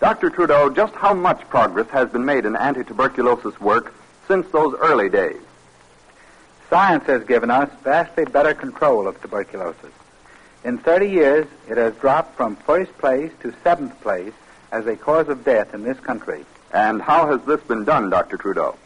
Dr. 0.00 0.30
Trudeau, 0.30 0.70
just 0.70 0.94
how 0.94 1.14
much 1.14 1.40
progress 1.48 1.88
has 1.90 2.08
been 2.08 2.24
made 2.24 2.44
in 2.44 2.56
anti 2.56 2.82
tuberculosis 2.82 3.60
work 3.60 3.94
since 4.26 4.48
those 4.50 4.74
early 4.80 5.08
days? 5.08 5.40
Science 6.70 7.04
has 7.06 7.24
given 7.24 7.50
us 7.50 7.70
vastly 7.84 8.24
better 8.24 8.54
control 8.54 9.06
of 9.06 9.20
tuberculosis. 9.20 9.92
In 10.64 10.78
30 10.78 11.08
years, 11.08 11.46
it 11.68 11.76
has 11.76 11.94
dropped 11.96 12.36
from 12.36 12.56
first 12.56 12.96
place 12.98 13.30
to 13.42 13.54
seventh 13.62 14.00
place 14.00 14.32
as 14.72 14.86
a 14.86 14.96
cause 14.96 15.28
of 15.28 15.44
death 15.44 15.74
in 15.74 15.84
this 15.84 16.00
country. 16.00 16.44
And 16.72 17.00
how 17.00 17.26
has 17.28 17.42
this 17.46 17.60
been 17.60 17.84
done, 17.84 18.10
Dr. 18.10 18.38
Trudeau? 18.38 18.76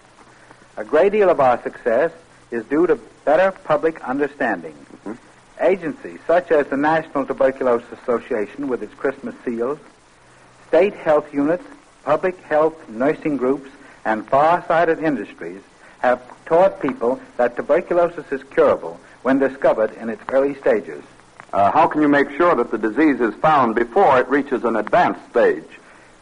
A 0.76 0.84
great 0.84 1.12
deal 1.12 1.30
of 1.30 1.40
our 1.40 1.62
success 1.62 2.10
is 2.50 2.64
due 2.66 2.86
to 2.86 2.96
better 3.24 3.52
public 3.64 4.02
understanding. 4.02 4.74
Mm-hmm. 4.74 5.12
Agencies 5.60 6.18
such 6.26 6.50
as 6.50 6.66
the 6.66 6.76
National 6.76 7.24
Tuberculosis 7.24 7.90
Association 8.02 8.68
with 8.68 8.82
its 8.82 8.92
Christmas 8.94 9.34
seals, 9.44 9.78
state 10.68 10.94
health 10.94 11.32
units, 11.32 11.64
public 12.04 12.38
health 12.42 12.88
nursing 12.88 13.36
groups, 13.36 13.70
and 14.04 14.28
far-sighted 14.28 14.98
industries 14.98 15.62
have 16.00 16.20
taught 16.44 16.80
people 16.80 17.20
that 17.36 17.56
tuberculosis 17.56 18.30
is 18.30 18.42
curable 18.44 19.00
when 19.22 19.38
discovered 19.38 19.92
in 19.94 20.10
its 20.10 20.22
early 20.28 20.54
stages. 20.56 21.02
Uh, 21.56 21.72
how 21.72 21.86
can 21.86 22.02
you 22.02 22.08
make 22.08 22.30
sure 22.32 22.54
that 22.54 22.70
the 22.70 22.76
disease 22.76 23.18
is 23.18 23.34
found 23.36 23.74
before 23.74 24.20
it 24.20 24.28
reaches 24.28 24.62
an 24.64 24.76
advanced 24.76 25.22
stage? 25.30 25.64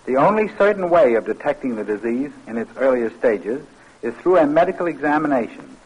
The 0.07 0.17
only 0.17 0.47
certain 0.57 0.91
way 0.91 1.15
of 1.15 1.27
detecting 1.27 1.75
the 1.75 1.83
disease 1.83 2.31
in 2.47 2.57
its 2.57 2.71
earliest 2.77 3.17
stages 3.17 3.67
is 4.01 4.15
through 4.15 4.37
a 4.37 4.47
medical 4.47 4.87
examination. 4.87 5.77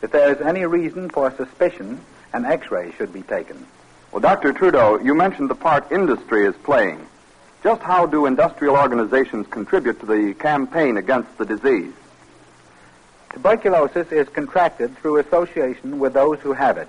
If 0.00 0.12
there 0.12 0.32
is 0.32 0.40
any 0.40 0.64
reason 0.64 1.10
for 1.10 1.34
suspicion, 1.36 2.02
an 2.32 2.44
x-ray 2.44 2.92
should 2.92 3.12
be 3.12 3.22
taken. 3.22 3.66
Well, 4.12 4.20
Dr. 4.20 4.52
Trudeau, 4.52 5.00
you 5.00 5.12
mentioned 5.16 5.50
the 5.50 5.56
part 5.56 5.90
industry 5.90 6.46
is 6.46 6.54
playing. 6.62 7.04
Just 7.64 7.82
how 7.82 8.06
do 8.06 8.26
industrial 8.26 8.76
organizations 8.76 9.48
contribute 9.48 9.98
to 9.98 10.06
the 10.06 10.34
campaign 10.34 10.98
against 10.98 11.36
the 11.36 11.44
disease? 11.44 11.92
Tuberculosis 13.32 14.12
is 14.12 14.28
contracted 14.28 14.96
through 14.98 15.16
association 15.16 15.98
with 15.98 16.12
those 16.12 16.38
who 16.38 16.52
have 16.52 16.78
it. 16.78 16.88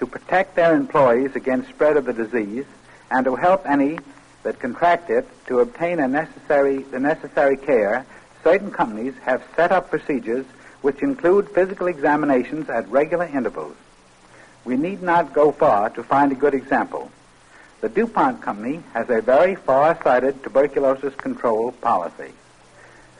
To 0.00 0.06
protect 0.06 0.56
their 0.56 0.74
employees 0.74 1.36
against 1.36 1.68
spread 1.68 1.98
of 1.98 2.06
the 2.06 2.14
disease 2.14 2.64
and 3.10 3.24
to 3.26 3.36
help 3.36 3.68
any 3.68 3.98
that 4.42 4.58
contract 4.58 5.10
it 5.10 5.28
to 5.46 5.60
obtain 5.60 5.98
necessary, 6.10 6.82
the 6.84 6.98
necessary 6.98 7.58
care, 7.58 8.06
certain 8.42 8.70
companies 8.70 9.14
have 9.22 9.42
set 9.54 9.70
up 9.70 9.90
procedures 9.90 10.46
which 10.80 11.02
include 11.02 11.50
physical 11.50 11.86
examinations 11.86 12.70
at 12.70 12.88
regular 12.88 13.26
intervals. 13.26 13.76
We 14.64 14.78
need 14.78 15.02
not 15.02 15.34
go 15.34 15.52
far 15.52 15.90
to 15.90 16.02
find 16.02 16.32
a 16.32 16.34
good 16.34 16.54
example. 16.54 17.10
The 17.82 17.90
DuPont 17.90 18.40
Company 18.40 18.82
has 18.94 19.10
a 19.10 19.20
very 19.20 19.54
far-sighted 19.54 20.42
tuberculosis 20.42 21.14
control 21.16 21.72
policy. 21.72 22.32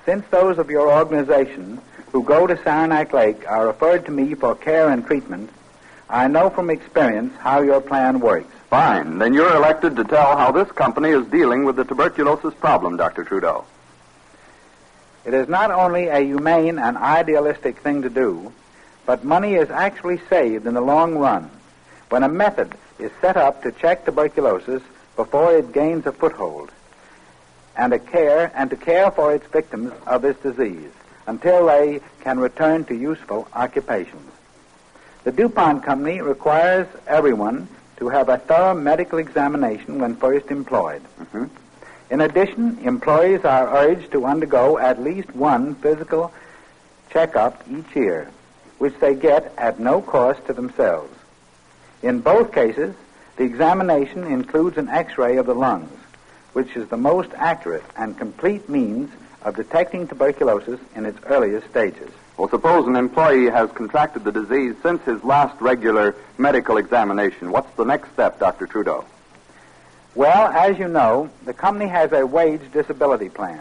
Since 0.07 0.27
those 0.29 0.57
of 0.57 0.71
your 0.71 0.91
organization 0.91 1.79
who 2.13 2.23
go 2.23 2.47
to 2.47 2.57
Saranac 2.63 3.13
Lake 3.13 3.47
are 3.47 3.67
referred 3.67 4.07
to 4.07 4.13
me 4.13 4.35
for 4.35 4.55
care 4.55 4.89
and 4.89 5.07
treatment, 5.07 5.51
I 6.11 6.27
know 6.27 6.51
from 6.51 6.71
experience 6.71 7.33
how 7.39 7.63
your 7.63 7.81
plan 7.81 8.19
works. 8.19 8.53
Fine. 8.69 9.19
Then 9.19 9.33
you're 9.33 9.55
elected 9.55 9.95
to 9.97 10.05
tell 10.05 10.37
how 10.37 10.51
this 10.51 10.71
company 10.73 11.11
is 11.11 11.25
dealing 11.27 11.65
with 11.65 11.77
the 11.77 11.85
tuberculosis 11.85 12.53
problem, 12.55 12.97
Dr. 12.97 13.23
Trudeau. 13.23 13.65
It 15.25 15.35
is 15.35 15.49
not 15.49 15.71
only 15.71 16.09
a 16.09 16.19
humane 16.19 16.81
and 16.81 16.97
idealistic 16.97 17.79
thing 17.79 18.03
to 18.03 18.11
do, 18.11 18.53
but 19.07 19.25
money 19.25 19.55
is 19.55 19.71
actually 19.71 20.21
saved 20.29 20.67
in 20.67 20.75
the 20.75 20.81
long 20.81 21.17
run 21.17 21.49
when 22.09 22.25
a 22.25 22.29
method 22.29 22.75
is 22.99 23.13
set 23.21 23.37
up 23.37 23.63
to 23.63 23.71
check 23.71 24.05
tuberculosis 24.05 24.83
before 25.15 25.55
it 25.57 25.73
gains 25.73 26.07
a 26.07 26.13
foothold 26.13 26.73
and 27.77 27.93
a 27.93 27.99
care 28.01 28.51
and 28.57 28.71
to 28.71 28.77
care 28.77 29.13
for 29.13 29.33
its 29.33 29.47
victims 29.47 29.93
of 30.07 30.23
this 30.23 30.37
disease 30.39 30.91
until 31.29 31.67
they 31.67 32.01
can 32.21 32.41
return 32.41 32.85
to 32.85 32.95
useful 32.97 33.47
occupations. 33.53 34.33
The 35.23 35.33
DuPont 35.33 35.83
Company 35.83 36.23
requires 36.23 36.87
everyone 37.07 37.69
to 37.99 38.09
have 38.09 38.31
a 38.31 38.39
thorough 38.39 38.75
medical 38.75 39.19
examination 39.19 39.99
when 39.99 40.17
first 40.17 40.51
employed. 40.51 41.03
Mm-hmm. 41.21 41.45
In 42.11 42.21
addition, 42.23 42.79
employees 42.79 43.45
are 43.45 43.77
urged 43.77 44.13
to 44.13 44.25
undergo 44.25 44.79
at 44.79 45.03
least 45.03 45.35
one 45.35 45.75
physical 45.75 46.33
checkup 47.11 47.63
each 47.71 47.95
year, 47.95 48.31
which 48.79 48.95
they 48.99 49.15
get 49.15 49.53
at 49.59 49.79
no 49.79 50.01
cost 50.01 50.45
to 50.47 50.55
themselves. 50.55 51.15
In 52.03 52.21
both 52.21 52.53
cases, 52.53 52.95
the 53.37 53.45
examination 53.45 54.25
includes 54.25 54.79
an 54.79 54.89
x-ray 54.89 55.37
of 55.37 55.45
the 55.47 55.55
lungs, 55.55 55.99
which 56.55 56.75
is 56.77 56.89
the 56.89 56.97
most 56.97 57.31
accurate 57.37 57.85
and 57.97 58.17
complete 58.17 58.71
means 58.71 59.11
of 59.43 59.57
detecting 59.57 60.09
tuberculosis 60.09 60.81
in 60.97 61.05
its 61.05 61.19
earliest 61.27 61.69
stages. 61.69 62.11
Well, 62.41 62.49
suppose 62.49 62.87
an 62.87 62.97
employee 62.97 63.51
has 63.51 63.71
contracted 63.73 64.25
the 64.25 64.33
disease 64.33 64.75
since 64.83 65.03
his 65.03 65.23
last 65.23 65.61
regular 65.61 66.17
medical 66.39 66.79
examination. 66.79 67.53
What's 67.53 67.71
the 67.77 67.85
next 67.85 68.15
step, 68.15 68.39
Dr. 68.41 68.67
Trudeau? 68.67 69.05
Well, 70.15 70.47
as 70.47 70.79
you 70.79 70.89
know, 70.89 71.29
the 71.45 71.53
company 71.53 71.87
has 71.89 72.13
a 72.13 72.27
wage 72.27 72.63
disability 72.73 73.29
plan, 73.29 73.61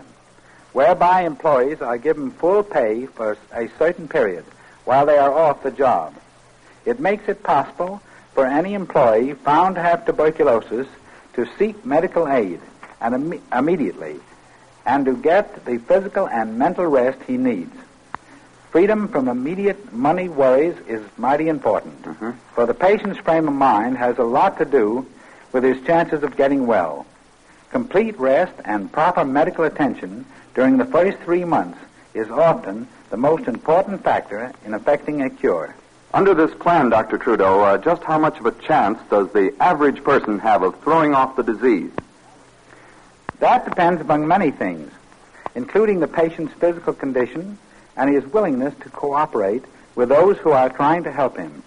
whereby 0.72 1.24
employees 1.24 1.82
are 1.82 1.98
given 1.98 2.32
full 2.32 2.64
pay 2.64 3.06
for 3.06 3.38
a 3.52 3.68
certain 3.78 4.08
period 4.08 4.46
while 4.86 5.06
they 5.06 5.18
are 5.18 5.34
off 5.34 5.62
the 5.62 5.72
job. 5.72 6.16
It 6.86 7.02
makes 7.02 7.28
it 7.28 7.44
possible 7.44 8.02
for 8.34 8.46
any 8.46 8.76
employee 8.76 9.34
found 9.34 9.76
to 9.76 9.82
have 9.82 10.06
tuberculosis 10.06 10.88
to 11.34 11.50
seek 11.58 11.86
medical 11.86 12.30
aid 12.30 12.62
and 13.02 13.14
Im- 13.14 13.44
immediately 13.52 14.22
and 14.86 15.04
to 15.04 15.18
get 15.18 15.66
the 15.66 15.80
physical 15.80 16.30
and 16.30 16.58
mental 16.58 16.86
rest 16.86 17.20
he 17.28 17.36
needs. 17.36 17.76
Freedom 18.72 19.08
from 19.08 19.28
immediate 19.28 19.92
money 19.94 20.30
worries 20.30 20.76
is 20.88 21.02
mighty 21.18 21.48
important, 21.50 22.04
Mm-hmm. 22.04 22.32
for 22.54 22.66
the 22.68 22.74
patient's 22.74 23.20
frame 23.20 23.48
of 23.48 23.54
mind 23.54 23.98
has 23.98 24.18
a 24.20 24.24
lot 24.24 24.58
to 24.60 24.66
do 24.66 25.08
with 25.52 25.64
his 25.64 25.82
chances 25.86 26.22
of 26.24 26.38
getting 26.38 26.68
well. 26.68 27.06
Complete 27.72 28.18
rest 28.20 28.54
and 28.66 28.92
proper 28.92 29.26
medical 29.26 29.64
attention 29.64 30.26
during 30.54 30.78
the 30.78 30.86
first 30.86 31.18
three 31.20 31.44
months 31.46 31.80
is 32.14 32.30
often 32.30 32.88
the 33.10 33.18
most 33.18 33.48
important 33.48 34.04
factor 34.04 34.52
in 34.66 34.74
effecting 34.76 35.24
a 35.24 35.30
cure. 35.30 35.74
Under 36.14 36.34
this 36.36 36.54
plan, 36.56 36.90
Dr. 36.90 37.18
Trudeau, 37.18 37.62
uh, 37.62 37.78
just 37.78 38.04
how 38.04 38.20
much 38.20 38.38
of 38.40 38.46
a 38.46 38.52
chance 38.52 39.00
does 39.10 39.32
the 39.32 39.54
average 39.60 40.04
person 40.04 40.40
have 40.40 40.62
of 40.62 40.80
throwing 40.82 41.16
off 41.16 41.36
the 41.36 41.44
disease? 41.44 41.92
That 43.40 43.66
depends 43.66 44.02
among 44.02 44.28
many 44.28 44.52
things, 44.52 44.92
including 45.56 46.00
the 46.00 46.08
patient's 46.08 46.54
physical 46.56 46.94
condition 46.94 47.58
and 48.00 48.16
his 48.16 48.26
willingness 48.32 48.74
to 48.80 48.90
cooperate 48.90 49.66
with 49.94 50.08
those 50.08 50.38
who 50.38 50.52
are 50.52 50.70
trying 50.70 51.04
to 51.04 51.12
help 51.12 51.38
him. 51.38 51.62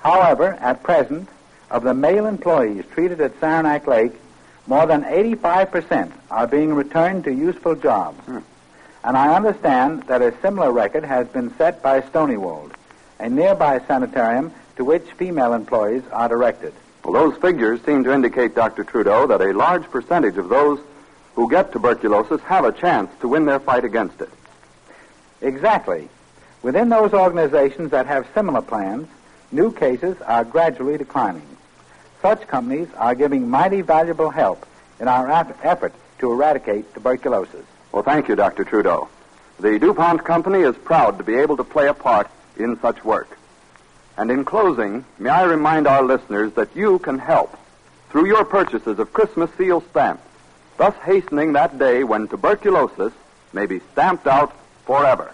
However, 0.00 0.54
at 0.54 0.82
present, 0.82 1.28
of 1.70 1.84
the 1.84 1.92
male 1.92 2.26
employees 2.26 2.84
treated 2.92 3.20
at 3.20 3.38
Saranac 3.38 3.86
Lake, 3.86 4.12
more 4.66 4.86
than 4.86 5.04
85% 5.04 6.12
are 6.30 6.46
being 6.46 6.72
returned 6.74 7.24
to 7.24 7.32
useful 7.32 7.74
jobs. 7.74 8.18
Hmm. 8.24 8.38
And 9.04 9.16
I 9.16 9.36
understand 9.36 10.04
that 10.04 10.22
a 10.22 10.34
similar 10.40 10.72
record 10.72 11.04
has 11.04 11.28
been 11.28 11.54
set 11.56 11.82
by 11.82 12.00
Stonywold, 12.00 12.72
a 13.18 13.28
nearby 13.28 13.80
sanitarium 13.86 14.52
to 14.76 14.84
which 14.84 15.04
female 15.12 15.52
employees 15.52 16.02
are 16.10 16.28
directed. 16.28 16.72
Well, 17.04 17.12
those 17.12 17.40
figures 17.40 17.82
seem 17.82 18.04
to 18.04 18.12
indicate, 18.14 18.54
Dr. 18.54 18.84
Trudeau, 18.84 19.26
that 19.26 19.42
a 19.42 19.52
large 19.52 19.84
percentage 19.90 20.38
of 20.38 20.48
those 20.48 20.80
who 21.34 21.50
get 21.50 21.72
tuberculosis 21.72 22.40
have 22.42 22.64
a 22.64 22.72
chance 22.72 23.10
to 23.20 23.28
win 23.28 23.44
their 23.44 23.60
fight 23.60 23.84
against 23.84 24.20
it. 24.22 24.30
Exactly. 25.40 26.08
Within 26.62 26.88
those 26.88 27.12
organizations 27.12 27.90
that 27.90 28.06
have 28.06 28.26
similar 28.34 28.62
plans, 28.62 29.08
new 29.50 29.72
cases 29.72 30.20
are 30.22 30.44
gradually 30.44 30.98
declining. 30.98 31.46
Such 32.20 32.46
companies 32.46 32.88
are 32.96 33.14
giving 33.14 33.48
mighty 33.48 33.80
valuable 33.80 34.30
help 34.30 34.66
in 34.98 35.08
our 35.08 35.30
eff- 35.30 35.64
effort 35.64 35.94
to 36.18 36.30
eradicate 36.32 36.92
tuberculosis. 36.92 37.64
Well, 37.92 38.02
thank 38.02 38.28
you, 38.28 38.36
Dr. 38.36 38.64
Trudeau. 38.64 39.08
The 39.58 39.78
DuPont 39.78 40.24
Company 40.24 40.60
is 40.60 40.76
proud 40.76 41.18
to 41.18 41.24
be 41.24 41.34
able 41.36 41.56
to 41.56 41.64
play 41.64 41.88
a 41.88 41.94
part 41.94 42.30
in 42.56 42.78
such 42.80 43.04
work. 43.04 43.38
And 44.16 44.30
in 44.30 44.44
closing, 44.44 45.04
may 45.18 45.30
I 45.30 45.44
remind 45.44 45.86
our 45.86 46.02
listeners 46.02 46.52
that 46.54 46.76
you 46.76 46.98
can 46.98 47.18
help 47.18 47.56
through 48.10 48.26
your 48.26 48.44
purchases 48.44 48.98
of 48.98 49.12
Christmas 49.14 49.50
seal 49.56 49.82
stamps, 49.90 50.22
thus 50.76 50.94
hastening 51.04 51.54
that 51.54 51.78
day 51.78 52.04
when 52.04 52.28
tuberculosis 52.28 53.12
may 53.52 53.66
be 53.66 53.80
stamped 53.92 54.26
out 54.26 54.54
forever. 54.90 55.32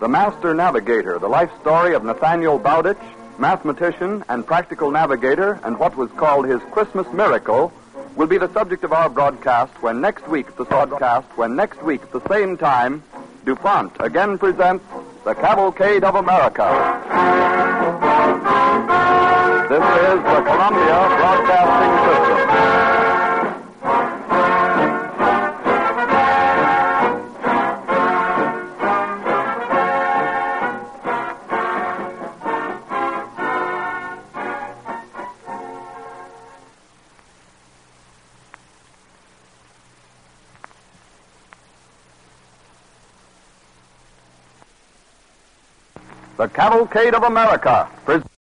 The 0.00 0.08
Master 0.08 0.52
Navigator, 0.52 1.18
the 1.18 1.28
life 1.28 1.50
story 1.62 1.94
of 1.94 2.04
Nathaniel 2.04 2.58
Bowditch, 2.58 2.98
mathematician 3.38 4.22
and 4.28 4.46
practical 4.46 4.90
navigator, 4.90 5.58
and 5.64 5.78
what 5.78 5.96
was 5.96 6.10
called 6.10 6.44
his 6.44 6.60
Christmas 6.72 7.10
miracle, 7.14 7.72
will 8.16 8.26
be 8.26 8.36
the 8.36 8.52
subject 8.52 8.84
of 8.84 8.92
our 8.92 9.08
broadcast 9.08 9.72
when 9.82 10.02
next 10.02 10.28
week 10.28 10.54
the 10.56 10.66
broadcast 10.66 11.26
when 11.38 11.56
next 11.56 11.82
week 11.82 12.02
at 12.02 12.12
the 12.12 12.28
same 12.28 12.58
time, 12.58 13.02
DuPont 13.46 13.92
again 13.98 14.36
presents 14.36 14.84
the 15.24 15.32
Cavalcade 15.32 16.04
of 16.04 16.16
America. 16.16 16.68
This 19.70 19.78
is 19.78 20.18
the 20.24 20.42
Columbia 20.42 20.98
Broadcasting 21.16 21.49
Cavalcade 46.60 47.14
of 47.14 47.22
America. 47.22 47.88